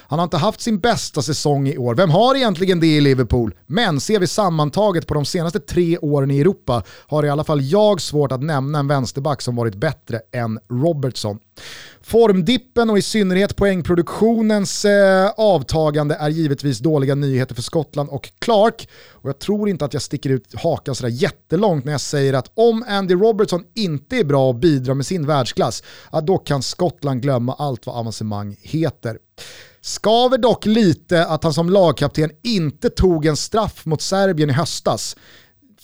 Han 0.06 0.18
har 0.18 0.24
inte 0.24 0.36
haft 0.36 0.60
sin 0.60 0.78
bästa 0.78 1.22
säsong 1.22 1.68
i 1.68 1.78
år. 1.78 1.94
Vem 1.94 2.10
har 2.10 2.34
egentligen 2.34 2.80
det 2.80 2.96
i 2.96 3.00
Liverpool? 3.00 3.54
Men 3.66 4.00
ser 4.00 4.18
vi 4.18 4.26
sammantaget 4.26 5.06
på 5.06 5.14
de 5.14 5.24
senaste 5.24 5.60
tre 5.60 5.98
åren 5.98 6.30
i 6.30 6.40
Europa 6.40 6.82
har 7.06 7.24
i 7.24 7.30
alla 7.30 7.44
fall 7.44 7.62
jag 7.62 8.00
svårt 8.00 8.32
att 8.32 8.42
nämna 8.42 8.78
en 8.78 8.88
vänsterback 8.88 9.42
som 9.42 9.56
varit 9.56 9.74
bättre 9.74 10.20
än 10.32 10.58
Robertson. 10.70 11.38
Formdippen 12.02 12.90
och 12.90 12.98
i 12.98 13.02
synnerhet 13.02 13.56
poängproduktionens 13.56 14.84
eh, 14.84 15.30
avtagande 15.36 16.14
är 16.14 16.28
givetvis 16.28 16.78
dåliga 16.78 17.14
nyheter 17.14 17.54
för 17.54 17.62
Skottland 17.62 18.08
och 18.08 18.30
Clark. 18.38 18.88
Och 19.24 19.28
jag 19.28 19.38
tror 19.38 19.68
inte 19.68 19.84
att 19.84 19.92
jag 19.92 20.02
sticker 20.02 20.30
ut 20.30 20.54
hakan 20.54 20.94
sådär 20.94 21.10
jättelångt 21.10 21.84
när 21.84 21.92
jag 21.92 22.00
säger 22.00 22.32
att 22.32 22.50
om 22.54 22.84
Andy 22.88 23.14
Robertson 23.14 23.64
inte 23.74 24.16
är 24.16 24.24
bra 24.24 24.48
och 24.48 24.54
bidrar 24.54 24.94
med 24.94 25.06
sin 25.06 25.26
världsklass, 25.26 25.82
ja, 26.12 26.20
då 26.20 26.38
kan 26.38 26.62
Skottland 26.62 27.22
glömma 27.22 27.54
allt 27.54 27.86
vad 27.86 27.96
avancemang 27.96 28.56
heter. 28.60 29.18
Skaver 29.80 30.38
dock 30.38 30.66
lite 30.66 31.26
att 31.26 31.44
han 31.44 31.54
som 31.54 31.70
lagkapten 31.70 32.30
inte 32.42 32.90
tog 32.90 33.26
en 33.26 33.36
straff 33.36 33.86
mot 33.86 34.02
Serbien 34.02 34.50
i 34.50 34.52
höstas 34.52 35.16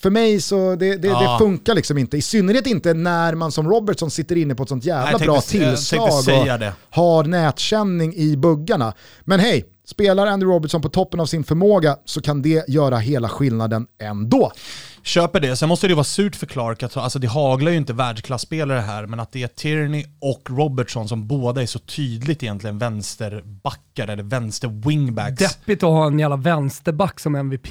för 0.01 0.11
mig 0.11 0.41
så 0.41 0.77
det, 0.77 0.97
det, 0.97 1.09
ja. 1.09 1.33
det, 1.33 1.39
funkar 1.39 1.75
liksom 1.75 1.99
inte. 1.99 2.17
I 2.17 2.23
synnerhet 2.23 2.67
inte 2.67 2.95
när 2.95 3.35
man 3.35 3.53
som 3.53 3.69
Robertson 3.69 4.11
sitter 4.11 4.37
inne 4.37 4.55
på 4.55 4.63
ett 4.63 4.69
sånt 4.69 4.85
jävla 4.85 5.19
Nej, 5.19 5.27
bra 5.27 5.41
tillslag 5.41 6.09
och 6.09 6.73
har 6.91 7.25
nätkänning 7.25 8.15
i 8.15 8.37
buggarna. 8.37 8.95
Men 9.21 9.41
hej, 9.41 9.65
spelar 9.85 10.27
Andy 10.27 10.47
Robertson 10.47 10.83
på 10.83 10.89
toppen 10.89 11.21
av 11.21 11.27
sin 11.27 11.45
förmåga 11.45 11.97
så 12.05 12.23
kan 12.23 12.43
det 12.43 12.69
göra 12.69 12.99
hela 12.99 13.29
skillnaden 13.29 13.87
ändå. 13.99 14.53
Köper 15.03 15.41
det. 15.41 15.57
Sen 15.57 15.69
måste 15.69 15.89
det 15.89 15.95
vara 15.95 16.05
surt 16.05 16.37
för 16.37 16.47
Clark, 16.47 16.83
att, 16.83 16.97
alltså 16.97 17.19
det 17.19 17.27
haglar 17.27 17.71
ju 17.71 17.77
inte 17.77 17.93
världsklasspelare 17.93 18.81
här, 18.81 19.07
men 19.07 19.21
att 19.21 19.33
det 19.33 19.43
är 19.43 19.49
Tierney 19.49 20.05
och 20.21 20.43
Robertson 20.51 21.09
som 21.09 21.27
båda 21.27 21.63
är 21.63 21.67
så 21.67 21.79
tydligt 21.79 22.43
egentligen 22.43 22.79
vänsterbackar 22.79 24.09
eller 24.09 24.23
vänster-wingbacks. 24.23 25.39
Deppigt 25.39 25.83
att 25.83 25.91
ha 25.91 26.07
en 26.07 26.19
jävla 26.19 26.37
vänsterback 26.37 27.21
som 27.21 27.35
MVP. 27.35 27.69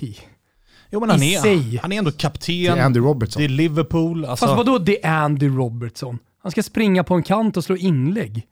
Jo 0.91 0.99
men 0.99 1.09
han 1.09 1.23
är, 1.23 1.81
han 1.81 1.91
är 1.91 1.97
ändå 1.97 2.11
kapten. 2.11 2.55
Det 2.55 2.67
är 2.67 2.85
Andy 2.85 2.99
Robertson. 2.99 3.39
Det 3.39 3.45
är 3.45 3.49
Liverpool. 3.49 4.25
Alltså. 4.25 4.45
Fast 4.45 4.57
vadå 4.57 4.77
det 4.77 5.05
är 5.05 5.13
Andy 5.13 5.47
Robertson? 5.47 6.19
Han 6.43 6.51
ska 6.51 6.63
springa 6.63 7.03
på 7.03 7.15
en 7.15 7.23
kant 7.23 7.57
och 7.57 7.63
slå 7.63 7.77
inlägg. 7.77 8.47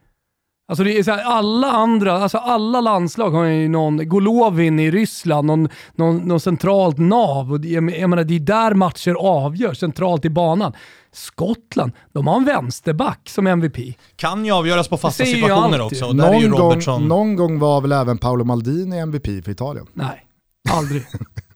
Alltså 0.70 0.84
det 0.84 1.00
är 1.00 1.04
så 1.04 1.12
här, 1.12 1.24
alla 1.24 1.72
andra, 1.72 2.14
alltså 2.14 2.38
alla 2.38 2.82
landslag 2.82 3.32
har 3.32 3.44
ju 3.44 3.70
någon 3.70 4.10
Golovin 4.10 4.80
i 4.80 4.92
Ryssland, 4.92 5.48
någon, 5.48 5.70
någon, 5.96 6.18
någon 6.18 6.40
centralt 6.40 6.98
nav. 6.98 7.52
Och 7.52 7.62
det, 7.62 7.68
jag 7.70 7.84
menar, 7.84 8.24
det 8.24 8.36
är 8.36 8.40
där 8.40 8.74
matcher 8.74 9.16
avgörs, 9.20 9.80
centralt 9.80 10.26
i 10.26 10.30
banan. 10.30 10.74
Skottland, 11.12 11.92
de 12.14 12.28
har 12.28 12.38
en 12.38 12.46
vänsterback 12.46 13.30
som 13.30 13.48
MVP. 13.48 13.78
Kan 14.16 14.46
ju 14.46 14.52
avgöras 14.52 14.88
på 14.88 14.98
fasta 14.98 15.26
situationer 15.26 15.82
också. 15.82 16.06
Och 16.06 16.16
någon, 16.16 16.26
där 16.26 16.34
är 16.34 16.40
ju 16.40 16.50
Robertson... 16.50 17.00
gång, 17.00 17.08
någon 17.08 17.36
gång 17.36 17.60
var 17.60 17.82
väl 17.82 17.92
även 17.92 18.18
Paolo 18.18 18.44
Maldini 18.44 18.98
MVP 18.98 19.26
för 19.26 19.50
Italien? 19.50 19.88
Nej, 19.94 20.26
aldrig. 20.70 21.06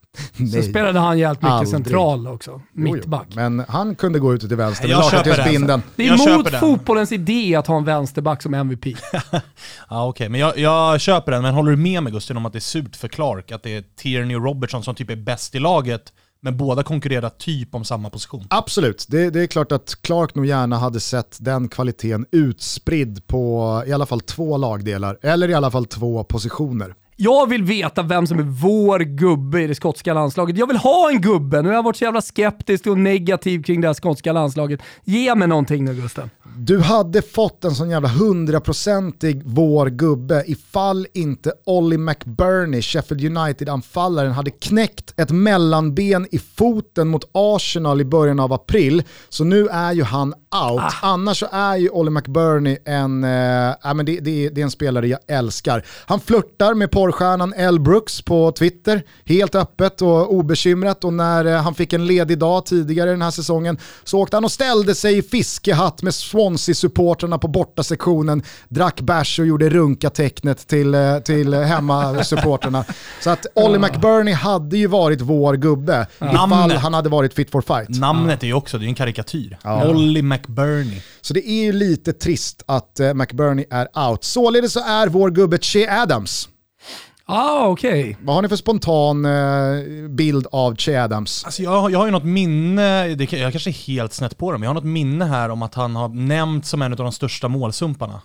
Så 0.52 0.62
spelade 0.62 0.98
han 0.98 1.18
jävligt 1.18 1.42
mycket 1.42 1.52
Aldrig. 1.52 1.68
central 1.68 2.28
också, 2.28 2.60
mittback. 2.72 3.26
Men 3.34 3.64
han 3.68 3.94
kunde 3.94 4.18
gå 4.18 4.34
ut 4.34 4.40
till 4.40 4.56
vänster 4.56 4.88
med 4.88 4.96
lakartelsbindeln. 4.96 5.82
Det 5.96 6.08
är 6.08 6.36
mot 6.36 6.50
fotbollens 6.50 7.12
idé 7.12 7.54
att 7.54 7.66
ha 7.66 7.76
en 7.76 7.84
vänsterback 7.84 8.42
som 8.42 8.54
MVP. 8.54 8.86
ja 9.12 9.40
okej, 9.90 10.08
okay. 10.08 10.28
men 10.28 10.40
jag, 10.40 10.58
jag, 10.58 11.00
köper 11.00 11.32
den. 11.32 11.42
Men 11.42 11.54
håller 11.54 11.70
du 11.70 11.76
med 11.76 12.02
mig 12.02 12.12
Gusten 12.12 12.36
om 12.36 12.46
att 12.46 12.52
det 12.52 12.58
är 12.58 12.60
surt 12.60 12.96
för 12.96 13.08
Clark? 13.08 13.52
Att 13.52 13.62
det 13.62 13.76
är 13.76 13.84
Tierney 13.96 14.36
och 14.36 14.44
Robertson 14.44 14.84
som 14.84 14.94
typ 14.94 15.10
är 15.10 15.16
bäst 15.16 15.54
i 15.54 15.58
laget, 15.58 16.12
men 16.40 16.56
båda 16.56 16.82
konkurrerar 16.82 17.30
typ 17.30 17.74
om 17.74 17.84
samma 17.84 18.10
position? 18.10 18.46
Absolut, 18.50 19.06
det, 19.08 19.30
det, 19.30 19.40
är 19.40 19.46
klart 19.46 19.72
att 19.72 20.02
Clark 20.02 20.34
nog 20.34 20.46
gärna 20.46 20.78
hade 20.78 21.00
sett 21.00 21.36
den 21.40 21.68
kvaliteten 21.68 22.26
utspridd 22.32 23.26
på 23.26 23.82
i 23.86 23.92
alla 23.92 24.06
fall 24.06 24.20
två 24.20 24.56
lagdelar, 24.56 25.18
eller 25.22 25.48
i 25.48 25.54
alla 25.54 25.70
fall 25.70 25.86
två 25.86 26.24
positioner. 26.24 26.94
Jag 27.24 27.48
vill 27.48 27.62
veta 27.64 28.02
vem 28.02 28.26
som 28.26 28.38
är 28.38 28.42
vår 28.42 28.98
gubbe 28.98 29.62
i 29.62 29.66
det 29.66 29.74
skotska 29.74 30.14
landslaget. 30.14 30.56
Jag 30.56 30.66
vill 30.66 30.76
ha 30.76 31.10
en 31.10 31.20
gubbe. 31.20 31.62
Nu 31.62 31.68
har 31.68 31.74
jag 31.74 31.82
varit 31.82 31.96
så 31.96 32.04
jävla 32.04 32.22
skeptisk 32.22 32.86
och 32.86 32.98
negativ 32.98 33.62
kring 33.62 33.80
det 33.80 33.86
här 33.86 33.94
skotska 33.94 34.32
landslaget. 34.32 34.80
Ge 35.04 35.34
mig 35.34 35.48
någonting 35.48 35.84
nu 35.84 35.94
Gusten. 35.94 36.30
Du 36.56 36.80
hade 36.80 37.22
fått 37.22 37.64
en 37.64 37.74
sån 37.74 37.90
jävla 37.90 38.08
hundraprocentig 38.08 39.42
vår 39.44 39.86
gubbe 39.86 40.44
ifall 40.46 41.06
inte 41.14 41.52
Ollie 41.64 41.98
McBurney, 41.98 42.82
Sheffield 42.82 43.38
United-anfallaren, 43.38 44.32
hade 44.32 44.50
knäckt 44.50 45.20
ett 45.20 45.30
mellanben 45.30 46.26
i 46.30 46.38
foten 46.38 47.08
mot 47.08 47.30
Arsenal 47.32 48.00
i 48.00 48.04
början 48.04 48.40
av 48.40 48.52
april. 48.52 49.02
Så 49.28 49.44
nu 49.44 49.68
är 49.68 49.92
ju 49.92 50.02
han 50.02 50.28
out. 50.32 50.82
Ah. 50.82 50.92
Annars 51.02 51.38
så 51.38 51.46
är 51.52 51.76
ju 51.76 51.88
Ollie 51.88 52.10
McBurney 52.10 52.78
en, 52.84 53.24
äh, 53.24 53.94
men 53.94 54.06
det, 54.06 54.20
det, 54.20 54.48
det, 54.48 54.60
är 54.60 54.64
en 54.64 54.70
spelare 54.70 55.08
jag 55.08 55.20
älskar. 55.28 55.84
Han 56.06 56.20
flörtar 56.20 56.74
med 56.74 56.90
porrstjärnan 57.12 57.54
Elle 57.56 57.80
Brooks 57.80 58.22
på 58.22 58.52
Twitter, 58.52 59.02
helt 59.24 59.54
öppet 59.54 60.02
och 60.02 60.34
obekymrat. 60.34 61.04
Och 61.04 61.12
när 61.12 61.44
äh, 61.44 61.62
han 61.62 61.74
fick 61.74 61.92
en 61.92 62.06
ledig 62.06 62.38
dag 62.38 62.66
tidigare 62.66 63.10
den 63.10 63.22
här 63.22 63.30
säsongen 63.30 63.78
så 64.04 64.18
åkte 64.18 64.36
han 64.36 64.44
och 64.44 64.52
ställde 64.52 64.94
sig 64.94 65.18
i 65.18 65.22
fiskehatt 65.22 66.02
med 66.02 66.14
Swansea-supporterna 66.14 67.38
på 67.38 67.48
bortasektionen, 67.48 68.42
drack 68.68 69.00
bärs 69.00 69.38
och 69.38 69.46
gjorde 69.46 69.68
runka-tecknet 69.68 70.66
till, 70.66 70.94
äh, 70.94 71.18
till 71.18 71.54
hemmasupporterna. 71.54 72.84
så 73.20 73.30
att 73.30 73.46
Ollie 73.54 73.78
McBurney 73.78 74.34
hade 74.34 74.76
ju 74.76 74.86
varit 74.86 75.20
vår 75.20 75.54
gubbe 75.54 76.06
ifall 76.16 76.70
han 76.70 76.94
hade 76.94 77.08
varit 77.08 77.34
fit 77.34 77.50
for 77.50 77.60
fight. 77.60 78.00
Namnet 78.00 78.42
är 78.42 78.46
ju 78.46 78.54
också, 78.54 78.78
det 78.78 78.84
är 78.84 78.88
en 78.88 78.94
karikatyr. 78.94 79.58
Ja. 79.62 79.88
Ollie 79.88 80.22
McBurney. 80.22 81.00
Så 81.20 81.34
det 81.34 81.48
är 81.48 81.64
ju 81.64 81.72
lite 81.72 82.12
trist 82.12 82.62
att 82.66 83.00
uh, 83.00 83.14
McBurney 83.14 83.64
är 83.70 84.08
out. 84.08 84.24
Således 84.24 84.72
så 84.72 84.80
är 84.80 85.08
vår 85.08 85.30
gubbe 85.30 85.58
Che 85.58 85.88
Adams. 85.88 86.48
Ah, 87.34 87.66
okej. 87.66 88.00
Okay. 88.00 88.16
Vad 88.20 88.34
har 88.34 88.42
ni 88.42 88.48
för 88.48 88.56
spontan 88.56 89.24
uh, 89.24 90.08
bild 90.08 90.46
av 90.52 90.76
Che 90.76 90.96
Adams? 90.96 91.44
Alltså 91.44 91.62
jag, 91.62 91.90
jag 91.90 91.98
har 91.98 92.06
ju 92.06 92.12
något 92.12 92.24
minne, 92.24 93.14
det, 93.14 93.32
jag 93.32 93.52
kanske 93.52 93.70
är 93.70 93.86
helt 93.86 94.12
snett 94.12 94.38
på 94.38 94.52
dem, 94.52 94.62
jag 94.62 94.70
har 94.70 94.74
något 94.74 94.84
minne 94.84 95.24
här 95.24 95.48
om 95.48 95.62
att 95.62 95.74
han 95.74 95.96
har 95.96 96.08
nämnts 96.08 96.68
som 96.68 96.82
en 96.82 96.92
av 96.92 96.98
de 96.98 97.12
största 97.12 97.48
målsumparna 97.48 98.20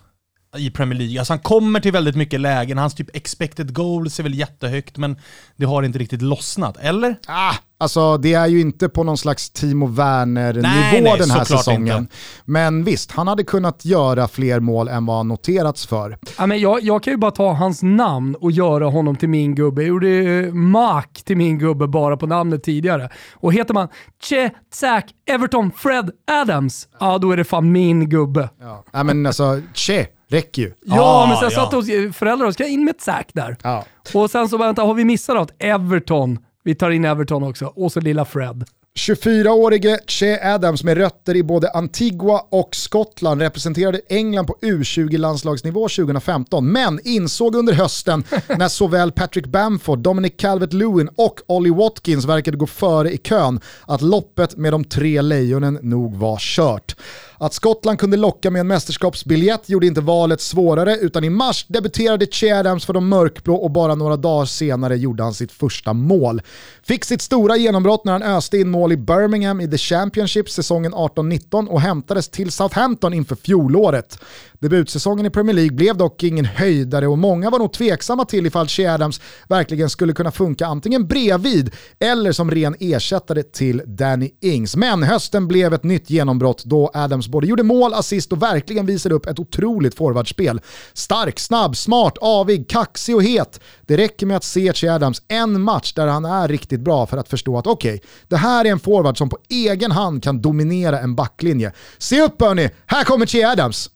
i 0.58 0.72
Premier 0.72 1.00
League. 1.00 1.20
Alltså 1.20 1.34
han 1.34 1.40
kommer 1.40 1.80
till 1.80 1.92
väldigt 1.92 2.16
mycket 2.16 2.40
lägen, 2.40 2.78
hans 2.78 2.96
typ 2.96 3.16
expected 3.16 3.74
goals 3.74 4.20
är 4.20 4.24
väl 4.24 4.34
jättehögt, 4.34 4.98
men 4.98 5.18
det 5.56 5.66
har 5.66 5.84
inte 5.84 6.00
riktigt 6.00 6.22
lossnat, 6.22 6.78
eller? 6.78 7.16
Ah, 7.28 7.54
Alltså 7.80 8.18
det 8.18 8.34
är 8.34 8.48
ju 8.48 8.62
inte 8.62 8.90
på 8.90 9.04
någon 9.04 9.18
slags 9.18 9.50
Timo 9.50 9.88
Werner-nivå 9.88 11.16
den 11.16 11.32
här 11.32 11.44
säsongen. 11.44 11.98
Inte. 11.98 12.16
Men 12.46 12.84
visst, 12.84 13.12
han 13.12 13.28
hade 13.28 13.44
kunnat 13.44 13.86
göra 13.86 14.28
fler 14.28 14.60
mål 14.60 14.88
än 14.88 15.06
vad 15.06 15.18
han 15.18 15.28
noterats 15.28 15.88
för. 15.88 16.18
Ja, 16.38 16.46
men 16.46 16.60
jag, 16.60 16.84
jag 16.84 17.04
kan 17.04 17.14
ju 17.14 17.18
bara 17.18 17.32
ta 17.32 17.54
hans 17.54 17.84
namn 17.84 18.36
och 18.36 18.52
göra 18.52 18.86
honom 18.86 19.16
till 19.16 19.30
min 19.30 19.56
gubbe. 19.56 19.82
Jag 19.82 19.90
gjorde 19.90 20.08
uh, 20.08 20.54
Mark 20.54 21.24
till 21.26 21.38
min 21.38 21.60
gubbe 21.60 21.88
bara 21.88 22.18
på 22.18 22.28
namnet 22.28 22.64
tidigare. 22.64 23.10
Och 23.34 23.54
heter 23.54 23.74
man 23.74 23.88
Che, 24.24 24.50
Zack, 24.74 25.06
Everton, 25.30 25.72
Fred, 25.76 26.12
Adams, 26.32 26.88
ja 27.00 27.18
då 27.18 27.32
är 27.32 27.38
det 27.38 27.44
fan 27.44 27.72
min 27.72 28.10
gubbe. 28.10 28.50
Ja, 28.60 28.84
ja 28.94 29.04
men 29.04 29.26
alltså 29.26 29.62
Che 29.74 30.08
räcker 30.30 30.62
ju. 30.62 30.74
Ja, 30.86 31.02
ah, 31.02 31.28
men 31.28 31.38
sen 31.38 31.50
ja. 31.52 31.63
satt 31.63 31.74
hos 31.74 31.86
föräldrar 32.18 32.48
och 32.48 32.54
ska 32.54 32.68
in 32.68 32.86
med 32.86 32.96
ett 32.96 33.02
Zack 33.02 33.30
där. 33.34 33.58
Ja. 33.63 33.86
Och 34.13 34.32
sen 34.32 34.50
så 34.50 34.58
vänta, 34.58 34.82
har 34.82 34.94
vi 34.94 35.06
missat 35.06 35.36
något? 35.36 35.52
Everton. 35.60 36.40
Vi 36.63 36.76
tar 36.76 36.90
in 36.90 37.06
Everton 37.06 37.44
också, 37.44 37.66
och 37.66 37.92
så 37.92 38.00
lilla 38.00 38.26
Fred. 38.26 38.66
24-årige 38.98 40.00
Che 40.08 40.54
Adams 40.54 40.84
med 40.84 40.98
rötter 40.98 41.36
i 41.36 41.44
både 41.44 41.70
Antigua 41.70 42.42
och 42.52 42.76
Skottland 42.76 43.42
representerade 43.42 44.02
England 44.10 44.46
på 44.46 44.58
U20-landslagsnivå 44.62 45.88
2015, 45.96 46.72
men 46.72 47.00
insåg 47.04 47.56
under 47.56 47.74
hösten 47.74 48.24
när 48.58 48.68
såväl 48.68 49.12
Patrick 49.12 49.46
Bamford, 49.46 50.00
Dominic 50.00 50.34
Calvert-Lewin 50.38 51.10
och 51.16 51.40
Ollie 51.48 51.74
Watkins 51.74 52.26
verkade 52.26 52.58
gå 52.58 52.68
före 52.68 53.12
i 53.12 53.18
kön 53.18 53.60
att 53.86 54.02
loppet 54.02 54.58
med 54.58 54.74
de 54.74 54.84
tre 54.84 55.22
lejonen 55.22 55.80
nog 55.82 56.16
var 56.16 56.38
kört. 56.40 56.96
Att 57.39 57.54
Skottland 57.54 58.00
kunde 58.00 58.17
locka 58.17 58.52
med 58.52 58.60
en 58.60 58.67
mästerskapsbiljett 58.67 59.69
gjorde 59.69 59.88
inte 59.88 60.02
valet 60.02 60.41
svårare 60.41 60.95
utan 60.95 61.23
i 61.23 61.30
mars 61.30 61.65
debuterade 61.67 62.26
Che 62.32 62.52
Adams 62.52 62.86
för 62.86 62.93
de 62.93 63.10
mörkblå 63.10 63.56
och 63.56 63.71
bara 63.71 63.95
några 63.95 64.17
dagar 64.17 64.45
senare 64.45 64.97
gjorde 64.97 65.23
han 65.23 65.34
sitt 65.34 65.52
första 65.52 65.93
mål. 65.93 66.41
Fick 66.84 67.06
sitt 67.06 67.21
stora 67.21 67.58
genombrott 67.58 68.06
när 68.06 68.12
han 68.12 68.23
öste 68.23 68.58
in 68.58 68.69
mål 68.69 68.91
i 68.91 68.97
Birmingham 68.97 69.62
i 69.62 69.67
The 69.67 69.78
Championship 69.78 70.50
säsongen 70.50 70.93
18-19 70.93 71.67
och 71.67 71.82
hämtades 71.82 72.30
till 72.30 72.52
Southampton 72.52 73.13
inför 73.13 73.36
fjolåret. 73.36 74.19
Debutsäsongen 74.60 75.26
i 75.26 75.30
Premier 75.30 75.56
League 75.56 75.76
blev 75.76 75.97
dock 75.97 76.23
ingen 76.23 76.45
höjdare 76.45 77.08
och 77.08 77.17
många 77.17 77.50
var 77.50 77.60
nog 77.60 77.73
tveksamma 77.73 78.26
till 78.26 78.45
ifall 78.45 78.67
Che 78.67 78.88
Adams 78.88 79.21
verkligen 79.47 79.89
skulle 79.89 80.13
kunna 80.13 80.32
funka 80.32 80.65
antingen 80.65 81.08
bredvid 81.08 81.71
eller 82.00 82.32
som 82.32 82.52
ren 82.52 82.76
ersättare 82.80 83.43
till 83.43 83.82
Danny 83.86 84.30
Ings. 84.41 84.76
Men 84.76 85.04
hösten 85.04 85.47
blev 85.47 85.73
ett 85.73 85.84
nytt 85.84 86.10
genombrott 86.10 86.63
då 86.65 86.91
Adams 86.93 87.27
både 87.30 87.48
gjorde 87.48 87.63
mål, 87.63 87.94
assist 87.94 88.32
och 88.32 88.42
verkligen 88.42 88.86
visade 88.86 89.16
upp 89.16 89.26
ett 89.26 89.40
otroligt 89.40 89.96
forwardspel. 89.96 90.62
Stark, 90.94 91.40
snabb, 91.40 91.78
smart, 91.78 92.18
avig, 92.22 92.70
kaxig 92.70 93.16
och 93.16 93.24
het. 93.24 93.60
Det 93.82 93.98
räcker 93.98 94.26
med 94.26 94.38
att 94.38 94.44
se 94.44 94.74
Che 94.74 94.88
Adams 94.88 95.22
en 95.28 95.62
match 95.62 95.94
där 95.94 96.08
han 96.08 96.26
är 96.26 96.48
riktigt 96.48 96.80
bra 96.80 97.06
för 97.06 97.18
att 97.18 97.30
förstå 97.30 97.58
att 97.58 97.68
okej, 97.68 97.96
okay, 97.96 98.08
det 98.28 98.38
här 98.38 98.66
är 98.66 98.72
en 98.72 98.80
forward 98.80 99.18
som 99.18 99.30
på 99.30 99.38
egen 99.50 99.92
hand 99.92 100.24
kan 100.24 100.42
dominera 100.42 101.00
en 101.00 101.16
backlinje. 101.16 101.72
Se 101.98 102.22
upp 102.22 102.42
hörni, 102.42 102.70
här 102.86 103.04
kommer 103.04 103.26
Che 103.26 103.44
Adams! 103.44 103.90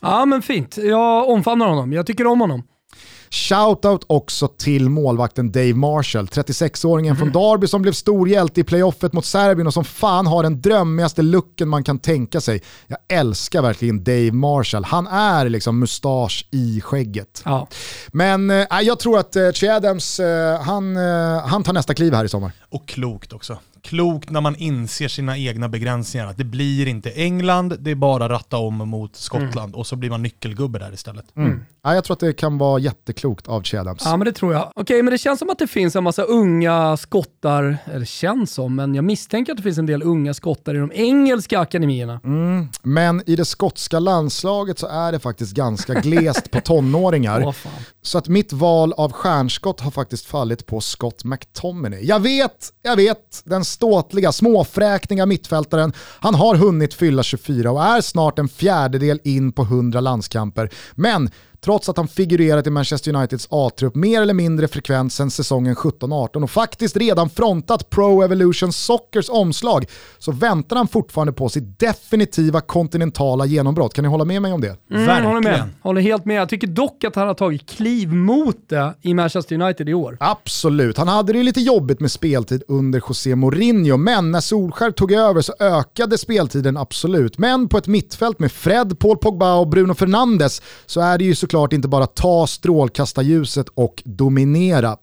Ja 0.00 0.24
men 0.24 0.42
fint, 0.42 0.76
jag 0.76 1.28
omfamnar 1.28 1.68
honom. 1.68 1.92
Jag 1.92 2.06
tycker 2.06 2.26
om 2.26 2.40
honom. 2.40 2.62
Shoutout 3.30 4.04
också 4.06 4.48
till 4.48 4.88
målvakten 4.88 5.52
Dave 5.52 5.74
Marshall, 5.74 6.26
36-åringen 6.26 7.10
mm. 7.10 7.16
från 7.16 7.32
Darby 7.32 7.66
som 7.66 7.82
blev 7.82 7.92
stor 7.92 8.28
hjälte 8.28 8.60
i 8.60 8.64
playoffet 8.64 9.12
mot 9.12 9.24
Serbien 9.24 9.66
och 9.66 9.74
som 9.74 9.84
fan 9.84 10.26
har 10.26 10.42
den 10.42 10.60
drömmigaste 10.60 11.22
looken 11.22 11.68
man 11.68 11.84
kan 11.84 11.98
tänka 11.98 12.40
sig. 12.40 12.62
Jag 12.86 12.98
älskar 13.08 13.62
verkligen 13.62 14.04
Dave 14.04 14.32
Marshall. 14.32 14.84
Han 14.84 15.06
är 15.06 15.48
liksom 15.48 15.78
mustasch 15.78 16.46
i 16.50 16.80
skägget. 16.80 17.42
Ja. 17.44 17.68
Men 18.08 18.50
äh, 18.50 18.66
jag 18.82 18.98
tror 18.98 19.18
att 19.18 19.36
äh, 19.36 19.52
Che 19.52 19.68
Adams, 19.68 20.20
äh, 20.20 20.60
han, 20.60 20.96
äh, 20.96 21.02
han 21.46 21.62
tar 21.62 21.72
nästa 21.72 21.94
kliv 21.94 22.14
här 22.14 22.24
i 22.24 22.28
sommar. 22.28 22.52
Och 22.68 22.88
klokt 22.88 23.32
också 23.32 23.58
klokt 23.82 24.30
när 24.30 24.40
man 24.40 24.56
inser 24.56 25.08
sina 25.08 25.38
egna 25.38 25.68
begränsningar. 25.68 26.26
Att 26.26 26.36
det 26.36 26.44
blir 26.44 26.88
inte 26.88 27.10
England, 27.10 27.76
det 27.78 27.90
är 27.90 27.94
bara 27.94 28.28
ratta 28.28 28.56
om 28.56 28.74
mot 28.74 29.16
Skottland 29.16 29.68
mm. 29.68 29.74
och 29.74 29.86
så 29.86 29.96
blir 29.96 30.10
man 30.10 30.22
nyckelgubbe 30.22 30.78
där 30.78 30.92
istället. 30.92 31.36
Mm. 31.36 31.64
Ja, 31.82 31.94
jag 31.94 32.04
tror 32.04 32.14
att 32.14 32.20
det 32.20 32.32
kan 32.32 32.58
vara 32.58 32.78
jätteklokt 32.78 33.48
av 33.48 33.62
Chadams. 33.62 34.02
Ja 34.04 34.16
men 34.16 34.24
det 34.24 34.32
tror 34.32 34.52
jag. 34.52 34.62
Okej 34.62 34.82
okay, 34.82 35.02
men 35.02 35.12
det 35.12 35.18
känns 35.18 35.38
som 35.38 35.50
att 35.50 35.58
det 35.58 35.66
finns 35.66 35.96
en 35.96 36.04
massa 36.04 36.22
unga 36.22 36.96
skottar, 36.96 37.78
eller 37.84 38.06
känns 38.06 38.54
som, 38.54 38.76
men 38.76 38.94
jag 38.94 39.04
misstänker 39.04 39.52
att 39.52 39.56
det 39.56 39.62
finns 39.62 39.78
en 39.78 39.86
del 39.86 40.02
unga 40.02 40.34
skottar 40.34 40.74
i 40.74 40.78
de 40.78 40.92
engelska 40.94 41.58
akademierna. 41.60 42.20
Mm. 42.24 42.68
Men 42.82 43.22
i 43.26 43.36
det 43.36 43.44
skotska 43.44 43.98
landslaget 43.98 44.78
så 44.78 44.86
är 44.86 45.12
det 45.12 45.18
faktiskt 45.18 45.54
ganska 45.54 45.94
glest 45.94 46.50
på 46.50 46.60
tonåringar. 46.64 47.44
Oh, 47.44 47.54
så 48.02 48.18
att 48.18 48.28
mitt 48.28 48.52
val 48.52 48.92
av 48.92 49.12
stjärnskott 49.12 49.80
har 49.80 49.90
faktiskt 49.90 50.26
fallit 50.26 50.66
på 50.66 50.80
Scott 50.80 51.24
McTominay. 51.24 52.06
Jag 52.06 52.20
vet, 52.20 52.72
jag 52.82 52.96
vet, 52.96 53.42
den 53.44 53.64
ståtliga, 53.64 54.32
småfräkniga 54.32 55.26
mittfältaren. 55.26 55.92
Han 56.20 56.34
har 56.34 56.54
hunnit 56.54 56.94
fylla 56.94 57.22
24 57.22 57.70
och 57.70 57.82
är 57.82 58.00
snart 58.00 58.38
en 58.38 58.48
fjärdedel 58.48 59.20
in 59.24 59.52
på 59.52 59.62
100 59.62 60.00
landskamper. 60.00 60.70
Men 60.94 61.30
trots 61.64 61.88
att 61.88 61.96
han 61.96 62.08
figurerat 62.08 62.66
i 62.66 62.70
Manchester 62.70 63.14
Uniteds 63.14 63.46
A-trupp 63.50 63.94
mer 63.94 64.22
eller 64.22 64.34
mindre 64.34 64.68
frekvent 64.68 65.12
sedan 65.12 65.30
säsongen 65.30 65.74
17-18 65.74 66.42
och 66.42 66.50
faktiskt 66.50 66.96
redan 66.96 67.30
frontat 67.30 67.90
Pro 67.90 68.22
Evolution 68.22 68.72
Soccers 68.72 69.28
omslag 69.28 69.86
så 70.18 70.32
väntar 70.32 70.76
han 70.76 70.88
fortfarande 70.88 71.32
på 71.32 71.48
sitt 71.48 71.78
definitiva 71.80 72.60
kontinentala 72.60 73.46
genombrott. 73.46 73.94
Kan 73.94 74.02
ni 74.02 74.08
hålla 74.08 74.24
med 74.24 74.42
mig 74.42 74.52
om 74.52 74.60
det? 74.60 74.76
Mm, 74.90 75.06
Verkligen. 75.06 75.24
Håller, 75.26 75.40
med. 75.50 75.62
håller 75.82 76.00
helt 76.00 76.24
med. 76.24 76.36
Jag 76.36 76.48
tycker 76.48 76.66
dock 76.66 77.04
att 77.04 77.16
han 77.16 77.26
har 77.26 77.34
tagit 77.34 77.68
kliv 77.68 78.12
mot 78.12 78.56
det 78.68 78.94
i 79.02 79.14
Manchester 79.14 79.60
United 79.62 79.88
i 79.88 79.94
år. 79.94 80.16
Absolut. 80.20 80.96
Han 80.98 81.08
hade 81.08 81.32
det 81.32 81.42
lite 81.42 81.60
jobbigt 81.60 82.00
med 82.00 82.10
speltid 82.10 82.62
under 82.68 83.02
José 83.08 83.36
Mourinho, 83.36 83.96
men 83.96 84.30
när 84.30 84.40
Solskär 84.40 84.90
tog 84.90 85.12
över 85.12 85.40
så 85.40 85.52
ökade 85.60 86.18
speltiden 86.18 86.76
absolut. 86.76 87.38
Men 87.38 87.68
på 87.68 87.78
ett 87.78 87.86
mittfält 87.86 88.38
med 88.38 88.52
Fred, 88.52 88.98
Paul 88.98 89.16
Pogba 89.16 89.54
och 89.54 89.68
Bruno 89.68 89.94
Fernandes 89.94 90.62
så 90.86 91.00
är 91.00 91.18
det 91.18 91.24
ju 91.24 91.34
såklart 91.50 91.72
inte 91.72 91.88
bara 91.88 92.06
ta 92.06 92.46
strålkastarljuset 92.46 93.68
och 93.68 94.02
dominera. 94.04 94.96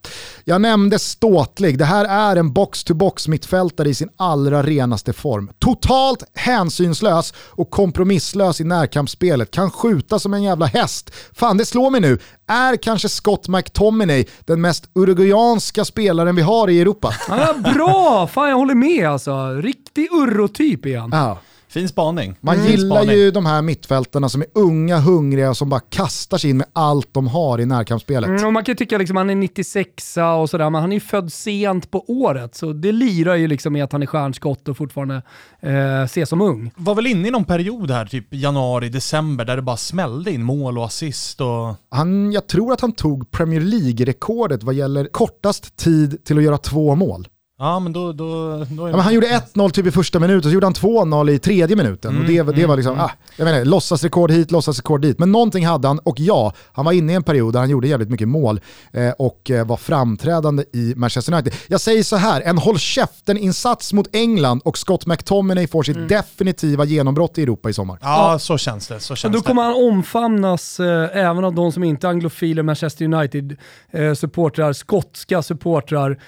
Jag 0.43 0.62
nämnde 0.62 0.99
ståtlig, 0.99 1.77
det 1.77 1.86
här 1.86 2.05
är 2.05 2.36
en 2.36 2.53
box-to-box 2.53 3.27
mittfältare 3.27 3.89
i 3.89 3.93
sin 3.93 4.10
allra 4.17 4.63
renaste 4.63 5.13
form. 5.13 5.49
Totalt 5.60 6.23
hänsynslös 6.33 7.33
och 7.38 7.71
kompromisslös 7.71 8.62
i 8.62 8.63
närkampsspelet, 8.63 9.51
kan 9.51 9.71
skjuta 9.71 10.19
som 10.19 10.33
en 10.33 10.43
jävla 10.43 10.65
häst. 10.65 11.12
Fan 11.33 11.57
det 11.57 11.65
slår 11.65 11.89
mig 11.89 12.01
nu, 12.01 12.19
är 12.47 12.75
kanske 12.75 13.10
Scott 13.10 13.47
McTominay 13.47 14.25
den 14.45 14.62
mest 14.62 14.89
uruguayanska 14.95 15.86
spelaren 15.86 16.36
vi 16.36 16.41
har 16.41 16.69
i 16.69 16.81
Europa? 16.81 17.13
Ja, 17.29 17.55
bra! 17.73 18.27
Fan 18.27 18.49
jag 18.49 18.57
håller 18.57 18.75
med 18.75 19.10
alltså. 19.10 19.49
Riktig 19.49 20.07
urrotyp 20.12 20.97
han. 20.97 21.10
Ja. 21.12 21.38
Fin 21.69 21.89
spaning. 21.89 22.36
Man 22.41 22.56
mm. 22.56 22.67
gillar 22.67 22.95
spaning. 22.95 23.15
ju 23.15 23.32
de 23.32 23.45
här 23.45 23.62
mittfältarna 23.62 24.30
som 24.30 24.41
är 24.41 24.47
unga, 24.53 24.99
hungriga 24.99 25.49
och 25.49 25.58
som 25.58 25.69
bara 25.69 25.80
kastar 25.80 26.38
sig 26.38 26.49
in 26.49 26.58
med 26.58 26.67
allt 26.73 27.13
de 27.13 27.27
har 27.27 27.60
i 27.60 27.65
närkampsspelet. 27.65 28.30
Mm, 28.30 28.45
och 28.45 28.53
man 28.53 28.63
kan 28.63 28.71
ju 28.71 28.77
tycka 28.77 28.97
liksom 28.97 29.17
han 29.17 29.30
är 29.30 29.36
96 29.36 30.17
och 30.41 30.49
sådär, 30.49 30.69
men 30.69 30.82
han 30.82 30.91
är 30.91 30.95
ju 30.95 30.99
född 30.99 31.34
sent 31.34 31.91
på 31.91 32.06
året. 32.08 32.56
Så 32.56 32.73
det 32.73 32.91
lirar 32.91 33.36
ju 33.36 33.47
liksom 33.47 33.73
med 33.73 33.84
att 33.84 33.91
han 33.91 34.01
är 34.01 34.06
stjärnskott 34.06 34.67
och 34.67 34.77
fortfarande 34.77 35.21
eh, 35.60 36.01
ses 36.01 36.30
som 36.30 36.41
ung. 36.41 36.71
Var 36.75 36.95
väl 36.95 37.08
inne 37.08 37.27
i 37.27 37.32
någon 37.32 37.45
period 37.45 37.91
här, 37.91 38.06
typ 38.06 38.34
januari, 38.34 38.89
december, 38.89 39.45
där 39.45 39.56
det 39.56 39.62
bara 39.62 39.77
smällde 39.77 40.32
in 40.32 40.43
mål 40.43 40.77
och 40.77 40.86
assist 40.86 41.41
och... 41.41 41.75
Han, 41.89 42.32
jag 42.32 42.47
tror 42.47 42.73
att 42.73 42.82
han 42.82 42.91
tog 42.91 43.32
Premier 43.32 43.62
League-rekordet 43.62 44.63
vad 44.63 44.75
gäller 44.75 45.06
kortast 45.06 45.77
tid 45.77 46.25
till 46.25 46.38
att 46.38 46.43
göra 46.43 46.58
två 46.58 46.95
mål. 46.95 47.27
Ja, 47.60 47.80
men 47.80 47.93
då, 47.93 48.12
då, 48.12 48.58
då 48.70 48.88
ja, 48.88 48.91
men 48.91 49.00
han 49.00 49.13
gjorde 49.13 49.28
1-0 49.28 49.70
typ 49.70 49.86
i 49.86 49.91
första 49.91 50.20
minuten, 50.20 50.52
så 50.52 50.54
gjorde 50.54 50.65
han 50.65 50.74
2-0 50.74 51.30
i 51.30 51.39
tredje 51.39 51.76
minuten. 51.76 52.12
Mm, 52.12 52.22
och 52.22 52.28
det, 52.28 52.43
det 52.43 52.58
mm, 52.58 52.70
var 52.70 52.76
liksom, 52.76 52.93
mm. 52.93 53.06
ah, 53.06 53.12
jag 53.36 53.46
menar, 53.46 53.65
låtsasrekord 53.65 54.32
hit, 54.32 54.52
låtsasrekord 54.52 55.02
dit. 55.02 55.20
Men 55.20 55.32
någonting 55.32 55.65
hade 55.65 55.88
han, 55.88 56.00
och 56.00 56.20
ja, 56.20 56.54
han 56.72 56.86
var 56.86 56.91
inne 56.91 57.12
i 57.12 57.15
en 57.15 57.24
period 57.24 57.54
där 57.54 57.60
han 57.60 57.70
gjorde 57.70 57.88
jävligt 57.88 58.10
mycket 58.10 58.28
mål 58.28 58.60
eh, 58.91 59.10
och 59.10 59.52
eh, 59.52 59.65
var 59.67 59.78
framträdande 59.78 60.63
i 60.74 60.93
Manchester 60.96 61.34
United. 61.34 61.54
Jag 61.67 61.82
säger 61.82 62.04
så 62.04 62.15
här, 62.15 62.41
en 62.41 62.58
håll 62.58 62.80
käften-insats 62.80 63.93
mot 63.93 64.15
England 64.15 64.62
och 64.65 64.78
Scott 64.78 65.06
McTominay 65.06 65.67
får 65.67 65.84
sitt 65.84 65.96
mm. 65.96 66.08
definitiva 66.08 66.86
genombrott 66.86 67.38
i 67.38 67.43
Europa 67.43 67.70
i 67.70 67.74
sommar. 67.74 67.98
Ja, 68.02 68.32
ja. 68.32 68.39
så 68.39 68.58
känns 68.58 68.88
det. 68.88 69.00
Så 69.00 69.15
känns 69.15 69.36
då 69.36 69.41
kommer 69.41 69.63
han 69.63 69.74
omfamnas 69.74 70.80
eh, 70.80 71.17
även 71.17 71.43
av 71.43 71.56
de 71.56 71.72
som 71.72 71.84
inte 71.84 72.08
är 72.08 72.12
anglofiler, 72.12 72.63
Manchester 72.63 73.06
United-supportrar, 73.06 74.67
eh, 74.67 74.74
skotska 74.74 75.41
supportrar, 75.41 76.20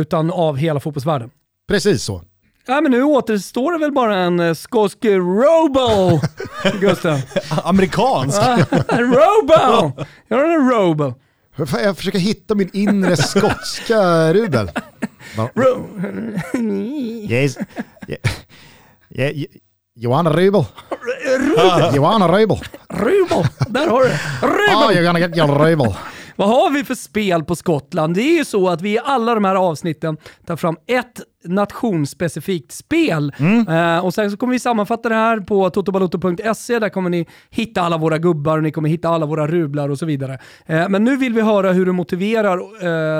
utan 0.00 0.30
av 0.30 0.56
hela 0.56 0.80
fotbollsvärlden. 0.80 1.30
Precis 1.68 2.02
så. 2.02 2.22
Ja, 2.66 2.80
men 2.80 2.90
nu 2.92 3.02
återstår 3.02 3.72
det 3.72 3.78
väl 3.78 3.92
bara 3.92 4.16
en 4.16 4.40
uh, 4.40 4.54
skotsk 4.54 5.04
Robo, 5.04 6.20
Gustav. 6.80 7.20
Amerikansk? 7.64 8.40
robo! 8.88 9.92
Gör 10.30 10.44
en 10.44 10.70
Robo. 10.70 11.14
Jag 11.56 11.96
försöker 11.96 12.18
hitta 12.18 12.54
min 12.54 12.70
inre 12.72 13.16
skotska 13.16 14.32
Rubel. 14.32 14.70
yes. 17.30 17.58
Yeah. 18.08 18.20
Yeah. 19.10 19.46
Johanna 19.94 20.30
Rubel. 20.30 20.64
Rubel. 21.38 21.94
Johanna 21.96 22.28
Rubel. 22.28 22.58
Rubel, 22.88 23.44
där 23.68 23.86
har 23.88 24.02
du 24.02 24.08
Rubel! 24.46 24.76
Oh, 24.76 24.92
you're 24.92 25.04
gonna 25.04 25.18
get 25.20 25.36
your 25.36 25.48
Rubel. 25.48 25.94
Vad 26.38 26.48
har 26.48 26.70
vi 26.70 26.84
för 26.84 26.94
spel 26.94 27.44
på 27.44 27.56
Skottland? 27.56 28.14
Det 28.14 28.22
är 28.22 28.36
ju 28.36 28.44
så 28.44 28.68
att 28.68 28.82
vi 28.82 28.94
i 28.94 28.98
alla 29.04 29.34
de 29.34 29.44
här 29.44 29.54
avsnitten 29.54 30.16
tar 30.46 30.56
fram 30.56 30.76
ett 30.86 31.20
nationsspecifikt 31.48 32.72
spel. 32.72 33.32
Mm. 33.38 33.68
Uh, 33.68 34.04
och 34.04 34.14
sen 34.14 34.30
så 34.30 34.36
kommer 34.36 34.52
vi 34.52 34.58
sammanfatta 34.58 35.08
det 35.08 35.14
här 35.14 35.40
på 35.40 35.70
totobalotto.se. 35.70 36.78
Där 36.78 36.88
kommer 36.88 37.10
ni 37.10 37.26
hitta 37.50 37.82
alla 37.82 37.96
våra 37.96 38.18
gubbar 38.18 38.56
och 38.56 38.62
ni 38.62 38.70
kommer 38.70 38.88
hitta 38.88 39.08
alla 39.08 39.26
våra 39.26 39.46
rublar 39.46 39.88
och 39.88 39.98
så 39.98 40.06
vidare. 40.06 40.32
Uh, 40.70 40.88
men 40.88 41.04
nu 41.04 41.16
vill 41.16 41.32
vi 41.32 41.40
höra 41.40 41.72
hur 41.72 41.86
du 41.86 41.92
motiverar 41.92 42.58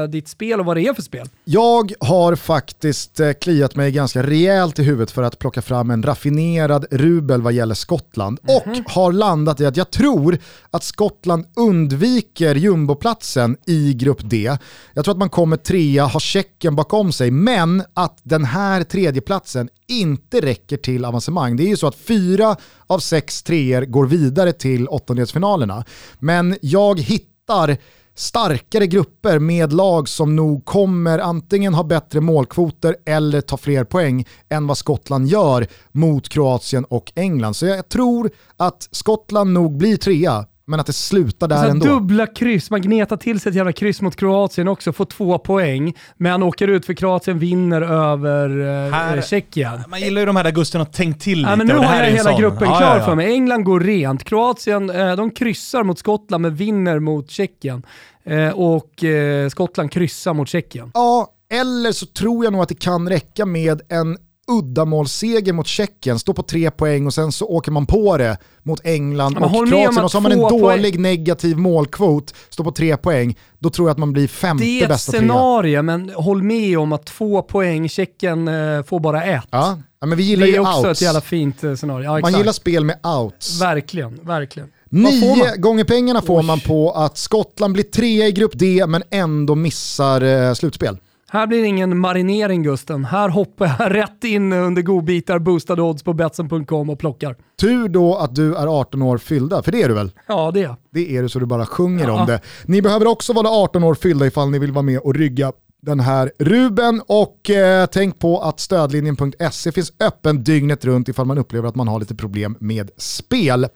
uh, 0.02 0.08
ditt 0.08 0.28
spel 0.28 0.60
och 0.60 0.66
vad 0.66 0.76
det 0.76 0.82
är 0.82 0.94
för 0.94 1.02
spel. 1.02 1.28
Jag 1.44 1.92
har 2.00 2.36
faktiskt 2.36 3.20
kliat 3.40 3.76
mig 3.76 3.92
ganska 3.92 4.22
rejält 4.22 4.78
i 4.78 4.82
huvudet 4.82 5.10
för 5.10 5.22
att 5.22 5.38
plocka 5.38 5.62
fram 5.62 5.90
en 5.90 6.02
raffinerad 6.02 6.86
rubel 6.90 7.42
vad 7.42 7.52
gäller 7.52 7.74
Skottland. 7.74 8.38
Mm 8.42 8.60
-hmm. 8.60 8.84
Och 8.84 8.90
har 8.92 9.12
landat 9.12 9.60
i 9.60 9.66
att 9.66 9.76
jag 9.76 9.90
tror 9.90 10.38
att 10.70 10.84
Skottland 10.84 11.46
undviker 11.56 12.54
jumboplatsen 12.54 13.56
i 13.66 13.94
grupp 13.94 14.20
D. 14.22 14.56
Jag 14.94 15.04
tror 15.04 15.12
att 15.12 15.18
man 15.18 15.30
kommer 15.30 15.56
trea, 15.56 16.06
har 16.06 16.20
Tjeckien 16.20 16.76
bakom 16.76 17.12
sig, 17.12 17.30
men 17.30 17.82
att 17.94 18.17
den 18.22 18.44
här 18.44 18.84
tredjeplatsen 18.84 19.68
inte 19.86 20.40
räcker 20.40 20.76
till 20.76 21.04
avancemang. 21.04 21.56
Det 21.56 21.62
är 21.62 21.68
ju 21.68 21.76
så 21.76 21.86
att 21.86 21.96
fyra 21.96 22.56
av 22.86 22.98
sex 22.98 23.42
treor 23.42 23.82
går 23.82 24.06
vidare 24.06 24.52
till 24.52 24.88
åttondelsfinalerna. 24.88 25.84
Men 26.18 26.56
jag 26.60 27.00
hittar 27.00 27.76
starkare 28.14 28.86
grupper 28.86 29.38
med 29.38 29.72
lag 29.72 30.08
som 30.08 30.36
nog 30.36 30.64
kommer 30.64 31.18
antingen 31.18 31.74
ha 31.74 31.84
bättre 31.84 32.20
målkvoter 32.20 32.96
eller 33.06 33.40
ta 33.40 33.56
fler 33.56 33.84
poäng 33.84 34.26
än 34.48 34.66
vad 34.66 34.78
Skottland 34.78 35.28
gör 35.28 35.66
mot 35.92 36.28
Kroatien 36.28 36.84
och 36.84 37.12
England. 37.14 37.54
Så 37.54 37.66
jag 37.66 37.88
tror 37.88 38.30
att 38.56 38.88
Skottland 38.90 39.52
nog 39.52 39.76
blir 39.76 39.96
trea, 39.96 40.46
men 40.68 40.80
att 40.80 40.86
det 40.86 40.92
slutar 40.92 41.48
där 41.48 41.56
alltså, 41.56 41.70
ändå. 41.70 41.86
Dubbla 41.86 42.26
kryss, 42.26 42.70
man 42.70 42.82
gnetar 42.82 43.16
till 43.16 43.40
sig 43.40 43.50
ett 43.50 43.56
jävla 43.56 43.72
kryss 43.72 44.00
mot 44.02 44.16
Kroatien 44.16 44.68
också, 44.68 44.92
får 44.92 45.04
två 45.04 45.38
poäng, 45.38 45.94
men 46.16 46.42
åker 46.42 46.68
ut 46.68 46.86
för 46.86 46.94
Kroatien 46.94 47.38
vinner 47.38 47.82
över 47.82 48.60
eh, 48.60 48.92
här, 48.92 49.22
Tjeckien. 49.22 49.80
Man 49.88 50.00
gillar 50.00 50.20
ju 50.20 50.26
de 50.26 50.36
här 50.36 50.44
där 50.44 50.50
Gusten 50.50 50.80
har 50.80 50.86
tänkt 50.86 51.22
till 51.22 51.38
lite. 51.38 51.50
Ja, 51.50 51.56
men 51.56 51.66
nu 51.66 51.74
har 51.74 51.96
jag 51.96 52.10
hela 52.10 52.38
gruppen 52.38 52.68
ja, 52.68 52.78
klar 52.78 52.90
ja, 52.90 52.98
ja. 52.98 53.04
för 53.04 53.14
mig. 53.14 53.32
England 53.32 53.64
går 53.64 53.80
rent, 53.80 54.24
Kroatien 54.24 54.90
eh, 54.90 55.16
de 55.16 55.30
kryssar 55.30 55.82
mot 55.82 55.98
Skottland 55.98 56.42
men 56.42 56.54
vinner 56.54 56.98
mot 56.98 57.30
Tjeckien. 57.30 57.82
Eh, 58.24 58.48
och 58.48 59.04
eh, 59.04 59.48
Skottland 59.48 59.92
kryssar 59.92 60.34
mot 60.34 60.48
Tjeckien. 60.48 60.90
Ja, 60.94 61.34
eller 61.50 61.92
så 61.92 62.06
tror 62.06 62.44
jag 62.44 62.52
nog 62.52 62.62
att 62.62 62.68
det 62.68 62.80
kan 62.80 63.08
räcka 63.08 63.46
med 63.46 63.80
en 63.88 64.18
uddamålsseger 64.48 65.52
mot 65.52 65.66
Tjeckien, 65.66 66.18
stå 66.18 66.34
på 66.34 66.42
tre 66.42 66.70
poäng 66.70 67.06
och 67.06 67.14
sen 67.14 67.32
så 67.32 67.46
åker 67.46 67.72
man 67.72 67.86
på 67.86 68.16
det 68.16 68.38
mot 68.62 68.80
England 68.84 69.38
och 69.38 69.50
Kroatien 69.50 70.04
och 70.04 70.10
så 70.10 70.16
har 70.16 70.22
man 70.22 70.32
en 70.32 70.38
dålig 70.38 70.92
poäng. 70.92 71.02
negativ 71.02 71.56
målkvot, 71.56 72.34
står 72.48 72.64
på 72.64 72.72
tre 72.72 72.96
poäng, 72.96 73.38
då 73.58 73.70
tror 73.70 73.88
jag 73.88 73.92
att 73.92 73.98
man 73.98 74.12
blir 74.12 74.28
femte 74.28 74.64
bästa 74.64 74.78
trea. 74.78 74.88
Det 74.88 74.92
är 74.92 74.94
ett 74.94 75.00
scenario, 75.00 75.82
men 75.82 76.10
håll 76.10 76.42
med 76.42 76.78
om 76.78 76.92
att 76.92 77.06
två 77.06 77.42
poäng, 77.42 77.88
Tjeckien 77.88 78.48
eh, 78.48 78.82
får 78.82 79.00
bara 79.00 79.24
ett. 79.24 79.44
Ja. 79.50 79.78
ja 80.00 80.06
men 80.06 80.18
vi 80.18 80.24
gillar 80.24 80.46
det 80.46 80.56
är 80.56 80.60
också 80.60 80.88
outs. 80.88 81.00
ett 81.00 81.02
jävla 81.02 81.20
fint 81.20 81.64
eh, 81.64 81.74
scenario. 81.74 82.04
Ja, 82.04 82.18
man 82.20 82.32
gillar 82.32 82.52
spel 82.52 82.84
med 82.84 82.96
outs. 83.06 83.60
Verkligen, 83.60 84.20
verkligen. 84.22 84.68
Nio 84.90 85.56
gånger 85.56 85.84
pengarna 85.84 86.22
får 86.22 86.40
Oj. 86.40 86.46
man 86.46 86.60
på 86.60 86.90
att 86.90 87.18
Skottland 87.18 87.74
blir 87.74 87.84
trea 87.84 88.26
i 88.26 88.32
grupp 88.32 88.52
D 88.54 88.84
men 88.88 89.02
ändå 89.10 89.54
missar 89.54 90.20
eh, 90.20 90.54
slutspel. 90.54 90.98
Här 91.30 91.46
blir 91.46 91.60
det 91.60 91.66
ingen 91.66 91.98
marinering 91.98 92.62
Gusten. 92.62 93.04
Här 93.04 93.28
hoppar 93.28 93.76
jag 93.78 93.94
rätt 93.94 94.24
in 94.24 94.52
under 94.52 94.82
godbitar, 94.82 95.38
boostade 95.38 95.82
odds 95.82 96.02
på 96.02 96.12
betsen.com 96.12 96.90
och 96.90 96.98
plockar. 96.98 97.36
Tur 97.60 97.88
då 97.88 98.16
att 98.16 98.34
du 98.34 98.54
är 98.54 98.80
18 98.80 99.02
år 99.02 99.18
fyllda, 99.18 99.62
för 99.62 99.72
det 99.72 99.82
är 99.82 99.88
du 99.88 99.94
väl? 99.94 100.10
Ja 100.26 100.50
det 100.54 100.62
är 100.62 100.76
Det 100.92 101.16
är 101.16 101.22
du 101.22 101.28
så 101.28 101.38
du 101.38 101.46
bara 101.46 101.66
sjunger 101.66 102.08
ja. 102.08 102.20
om 102.20 102.26
det. 102.26 102.40
Ni 102.64 102.82
behöver 102.82 103.06
också 103.06 103.32
vara 103.32 103.48
18 103.48 103.84
år 103.84 103.94
fyllda 103.94 104.26
ifall 104.26 104.50
ni 104.50 104.58
vill 104.58 104.72
vara 104.72 104.82
med 104.82 104.98
och 104.98 105.14
rygga 105.14 105.52
den 105.82 106.00
här 106.00 106.32
Ruben 106.38 107.02
och 107.06 107.50
eh, 107.50 107.86
tänk 107.86 108.18
på 108.18 108.40
att 108.40 108.60
stödlinjen.se 108.60 109.72
finns 109.72 109.92
öppen 110.00 110.44
dygnet 110.44 110.84
runt 110.84 111.08
ifall 111.08 111.26
man 111.26 111.38
upplever 111.38 111.68
att 111.68 111.74
man 111.74 111.88
har 111.88 112.00
lite 112.00 112.14
problem 112.14 112.56
med 112.60 112.90
spel. 112.96 113.66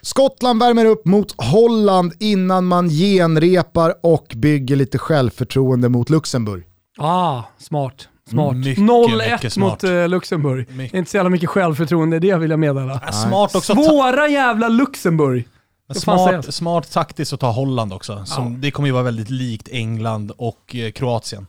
Skottland 0.00 0.60
värmer 0.60 0.84
upp 0.84 1.06
mot 1.06 1.34
Holland 1.36 2.12
innan 2.18 2.64
man 2.64 2.88
genrepar 2.88 3.94
och 4.02 4.32
bygger 4.36 4.76
lite 4.76 4.98
självförtroende 4.98 5.88
mot 5.88 6.10
Luxemburg. 6.10 6.64
Ah, 6.98 7.42
smart. 7.58 8.08
Smart. 8.30 8.56
0-1 8.56 9.58
mot 9.58 9.84
uh, 9.84 10.08
Luxemburg. 10.08 10.70
Mycket. 10.70 10.94
Inte 10.94 11.10
så 11.10 11.16
jävla 11.16 11.30
mycket 11.30 11.48
självförtroende 11.48 12.18
det 12.18 12.36
vill 12.36 12.50
jag 12.50 12.60
meddela. 12.60 13.00
Ja, 13.06 13.12
smart 13.12 13.54
också 13.54 13.74
Svåra 13.74 14.28
jävla 14.28 14.68
Luxemburg. 14.68 15.48
Smart, 15.94 16.54
smart 16.54 16.92
taktiskt 16.92 17.32
att 17.32 17.40
ta 17.40 17.50
Holland 17.50 17.92
också. 17.92 18.24
Som, 18.24 18.52
ja. 18.52 18.58
Det 18.58 18.70
kommer 18.70 18.88
ju 18.88 18.92
vara 18.92 19.02
väldigt 19.02 19.30
likt 19.30 19.68
England 19.72 20.32
och 20.36 20.76
eh, 20.76 20.90
Kroatien. 20.90 21.46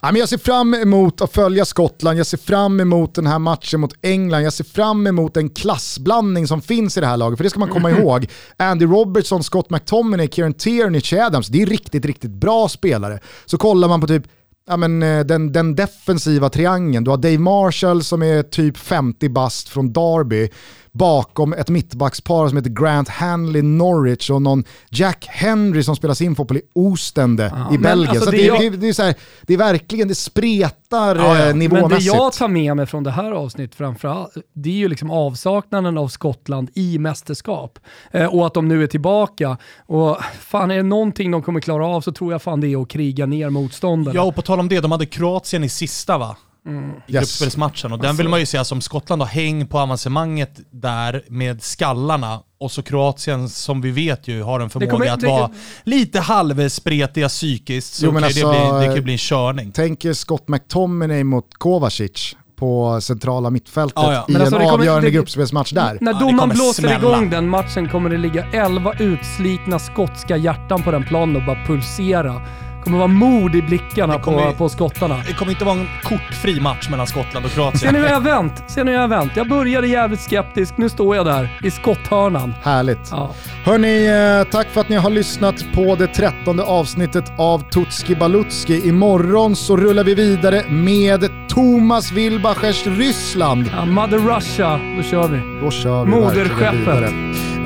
jag 0.00 0.28
ser 0.28 0.38
fram 0.38 0.74
emot 0.74 1.20
att 1.20 1.32
följa 1.32 1.64
Skottland, 1.64 2.18
jag 2.18 2.26
ser 2.26 2.38
fram 2.38 2.80
emot 2.80 3.14
den 3.14 3.26
här 3.26 3.38
matchen 3.38 3.80
mot 3.80 3.92
England, 4.02 4.42
jag 4.42 4.52
ser 4.52 4.64
fram 4.64 5.06
emot 5.06 5.34
den 5.34 5.50
klassblandning 5.50 6.46
som 6.46 6.62
finns 6.62 6.96
i 6.96 7.00
det 7.00 7.06
här 7.06 7.16
laget. 7.16 7.36
För 7.36 7.44
det 7.44 7.50
ska 7.50 7.58
man 7.60 7.68
komma 7.68 7.90
ihåg. 7.98 8.26
Andy 8.56 8.84
Robertson, 8.84 9.44
Scott 9.44 9.70
McTominay, 9.70 10.28
Kieran 10.28 10.54
Tierney, 10.54 11.20
Adams, 11.20 11.48
det 11.48 11.62
är 11.62 11.66
riktigt, 11.66 12.04
riktigt 12.04 12.30
bra 12.30 12.68
spelare. 12.68 13.18
Så 13.46 13.58
kollar 13.58 13.88
man 13.88 14.00
på 14.00 14.06
typ 14.06 14.26
ja, 14.66 14.76
men, 14.76 15.02
eh, 15.02 15.20
den, 15.20 15.52
den 15.52 15.74
defensiva 15.74 16.48
triangeln. 16.48 17.04
Du 17.04 17.10
har 17.10 17.18
Dave 17.18 17.38
Marshall 17.38 18.04
som 18.04 18.22
är 18.22 18.42
typ 18.42 18.76
50 18.76 19.28
bast 19.28 19.68
från 19.68 19.92
Derby 19.92 20.50
bakom 20.94 21.52
ett 21.52 21.68
mittbackspar 21.68 22.48
som 22.48 22.56
heter 22.56 22.70
Grant 22.70 23.08
Hanley 23.08 23.62
Norwich 23.62 24.30
och 24.30 24.42
någon 24.42 24.64
Jack 24.90 25.26
Henry 25.30 25.82
som 25.82 25.96
spelar 25.96 26.14
sin 26.14 26.36
fotboll 26.36 26.56
i 26.56 26.62
Ostende 26.72 27.52
ja, 27.54 27.74
i 27.74 27.78
Belgien. 27.78 28.10
Alltså 28.10 28.30
det, 28.30 28.36
det, 28.36 28.42
jag... 28.42 28.60
det, 28.60 28.70
det, 28.70 28.88
är 28.88 28.92
så 28.92 29.02
här, 29.02 29.14
det 29.42 29.54
är 29.54 29.58
verkligen, 29.58 30.08
det 30.08 30.14
spretar 30.14 31.16
ja, 31.16 31.38
ja. 31.38 31.54
nivåmässigt. 31.54 31.90
Men 31.90 31.98
det 31.98 32.04
jag 32.04 32.32
tar 32.32 32.48
med 32.48 32.76
mig 32.76 32.86
från 32.86 33.02
det 33.04 33.10
här 33.10 33.32
avsnittet 33.32 33.76
framförallt, 33.76 34.34
det 34.52 34.68
är 34.68 34.74
ju 34.74 34.88
liksom 34.88 35.10
avsaknaden 35.10 35.98
av 35.98 36.08
Skottland 36.08 36.70
i 36.74 36.98
mästerskap. 36.98 37.78
Eh, 38.10 38.34
och 38.34 38.46
att 38.46 38.54
de 38.54 38.68
nu 38.68 38.82
är 38.82 38.86
tillbaka. 38.86 39.56
Och 39.86 40.18
fan, 40.40 40.70
är 40.70 40.76
det 40.76 40.82
någonting 40.82 41.30
de 41.30 41.42
kommer 41.42 41.60
klara 41.60 41.86
av 41.86 42.00
så 42.00 42.12
tror 42.12 42.32
jag 42.32 42.42
fan 42.42 42.60
det 42.60 42.68
är 42.68 42.82
att 42.82 42.88
kriga 42.88 43.26
ner 43.26 43.50
motståndare. 43.50 44.14
Ja, 44.14 44.22
och 44.22 44.34
på 44.34 44.42
tal 44.42 44.60
om 44.60 44.68
det, 44.68 44.80
de 44.80 44.92
hade 44.92 45.06
Kroatien 45.06 45.64
i 45.64 45.68
sista 45.68 46.18
va? 46.18 46.36
Mm. 46.66 46.90
yes. 46.90 46.96
gruppspelsmatchen. 47.08 47.92
Och 47.92 47.98
den 47.98 48.08
alltså. 48.08 48.22
vill 48.22 48.30
man 48.30 48.40
ju 48.40 48.46
se 48.46 48.64
som 48.64 48.80
Skottland 48.80 49.22
har 49.22 49.28
häng 49.28 49.66
på 49.66 49.78
avancemanget 49.78 50.60
där 50.70 51.24
med 51.28 51.62
skallarna. 51.62 52.40
Och 52.58 52.72
så 52.72 52.82
Kroatien 52.82 53.48
som 53.48 53.80
vi 53.80 53.90
vet 53.90 54.28
ju 54.28 54.42
har 54.42 54.60
en 54.60 54.70
förmåga 54.70 54.92
kommer, 54.92 55.06
att 55.06 55.20
det, 55.20 55.26
vara 55.26 55.48
det, 55.48 55.54
lite 55.84 56.20
halvspretiga 56.20 57.28
psykiskt. 57.28 57.94
Så 57.94 58.06
jo, 58.06 58.12
kan 58.12 58.24
alltså, 58.24 58.52
det, 58.52 58.58
bli, 58.58 58.78
det 58.78 58.86
kan 58.86 58.94
ju 58.94 59.02
bli 59.02 59.12
en 59.12 59.18
körning. 59.18 59.72
Tänk 59.72 60.04
er 60.04 60.12
Scott 60.12 60.48
McTominay 60.48 61.24
mot 61.24 61.54
Kovacic 61.54 62.36
på 62.56 63.00
centrala 63.00 63.50
mittfältet 63.50 63.98
ah, 63.98 64.12
ja. 64.12 64.26
i 64.28 64.36
alltså, 64.36 64.56
en 64.56 64.70
avgörande 64.70 65.10
gruppspelsmatch 65.10 65.72
där. 65.72 65.98
När 66.00 66.12
domaren 66.12 66.48
ja, 66.48 66.54
blåser 66.54 66.82
smälla. 66.82 66.96
igång 66.96 67.30
den 67.30 67.48
matchen 67.48 67.88
kommer 67.88 68.10
det 68.10 68.18
ligga 68.18 68.46
11 68.52 68.94
utslitna 68.98 69.78
skotska 69.78 70.36
hjärtan 70.36 70.82
på 70.82 70.90
den 70.90 71.04
planen 71.04 71.36
och 71.36 71.42
bara 71.46 71.66
pulsera 71.66 72.42
kommer 72.84 72.98
vara 72.98 73.08
mod 73.08 73.54
i 73.54 73.62
blickarna 73.62 74.18
kommer, 74.18 74.50
på, 74.50 74.52
på 74.52 74.68
skottarna. 74.68 75.16
Det 75.26 75.32
kommer 75.32 75.52
inte 75.52 75.64
vara 75.64 75.76
en 75.78 75.88
kortfri 76.02 76.60
match 76.60 76.88
mellan 76.88 77.06
Skottland 77.06 77.46
och 77.46 77.52
Kroatien. 77.52 77.78
Se 77.78 77.92
nu 77.92 77.98
hur 77.98 78.08
jag 78.08 78.20
vänt. 78.20 78.64
Se 78.66 78.84
nu 78.84 78.90
hur 78.90 78.98
jag 78.98 79.08
vänt. 79.08 79.32
Jag 79.36 79.48
började 79.48 79.86
jävligt 79.86 80.20
skeptisk, 80.20 80.76
nu 80.76 80.88
står 80.88 81.16
jag 81.16 81.26
där 81.26 81.58
i 81.62 81.70
skotthörnan. 81.70 82.54
Härligt. 82.62 83.08
Ja. 83.10 83.30
Hörni, 83.64 84.06
eh, 84.06 84.50
tack 84.52 84.66
för 84.68 84.80
att 84.80 84.88
ni 84.88 84.96
har 84.96 85.10
lyssnat 85.10 85.64
på 85.74 85.94
det 85.94 86.06
trettonde 86.06 86.62
avsnittet 86.62 87.32
av 87.38 87.58
Tutski 87.70 88.14
Balutski. 88.16 88.88
Imorgon 88.88 89.56
så 89.56 89.76
rullar 89.76 90.04
vi 90.04 90.14
vidare 90.14 90.62
med 90.68 91.30
Thomas 91.48 92.12
Wilbachers 92.12 92.86
Ryssland. 92.86 93.70
Ja, 93.76 93.84
Mother 93.84 94.18
Russia, 94.18 94.80
då 94.96 95.02
kör 95.02 95.28
vi. 95.28 95.60
Då 95.60 95.70
kör 95.70 96.04
vi 96.04 96.10
Moderskeppet. 96.10 97.12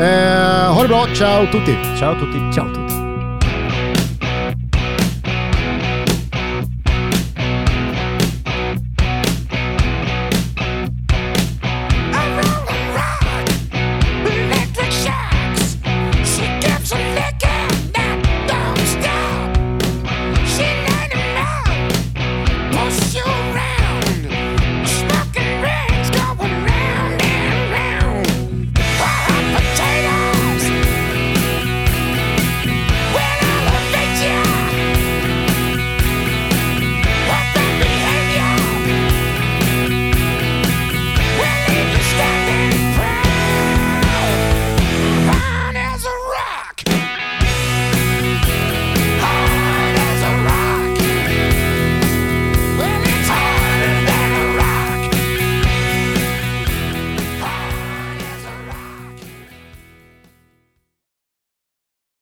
Eh, 0.00 0.74
ha 0.74 0.82
det 0.82 0.88
bra, 0.88 1.06
ciao 1.14 1.46
tutti. 1.46 1.76
Ciao 1.98 2.14
tutti. 2.14 2.52
Ciao 2.54 2.68
tutti. 2.68 3.07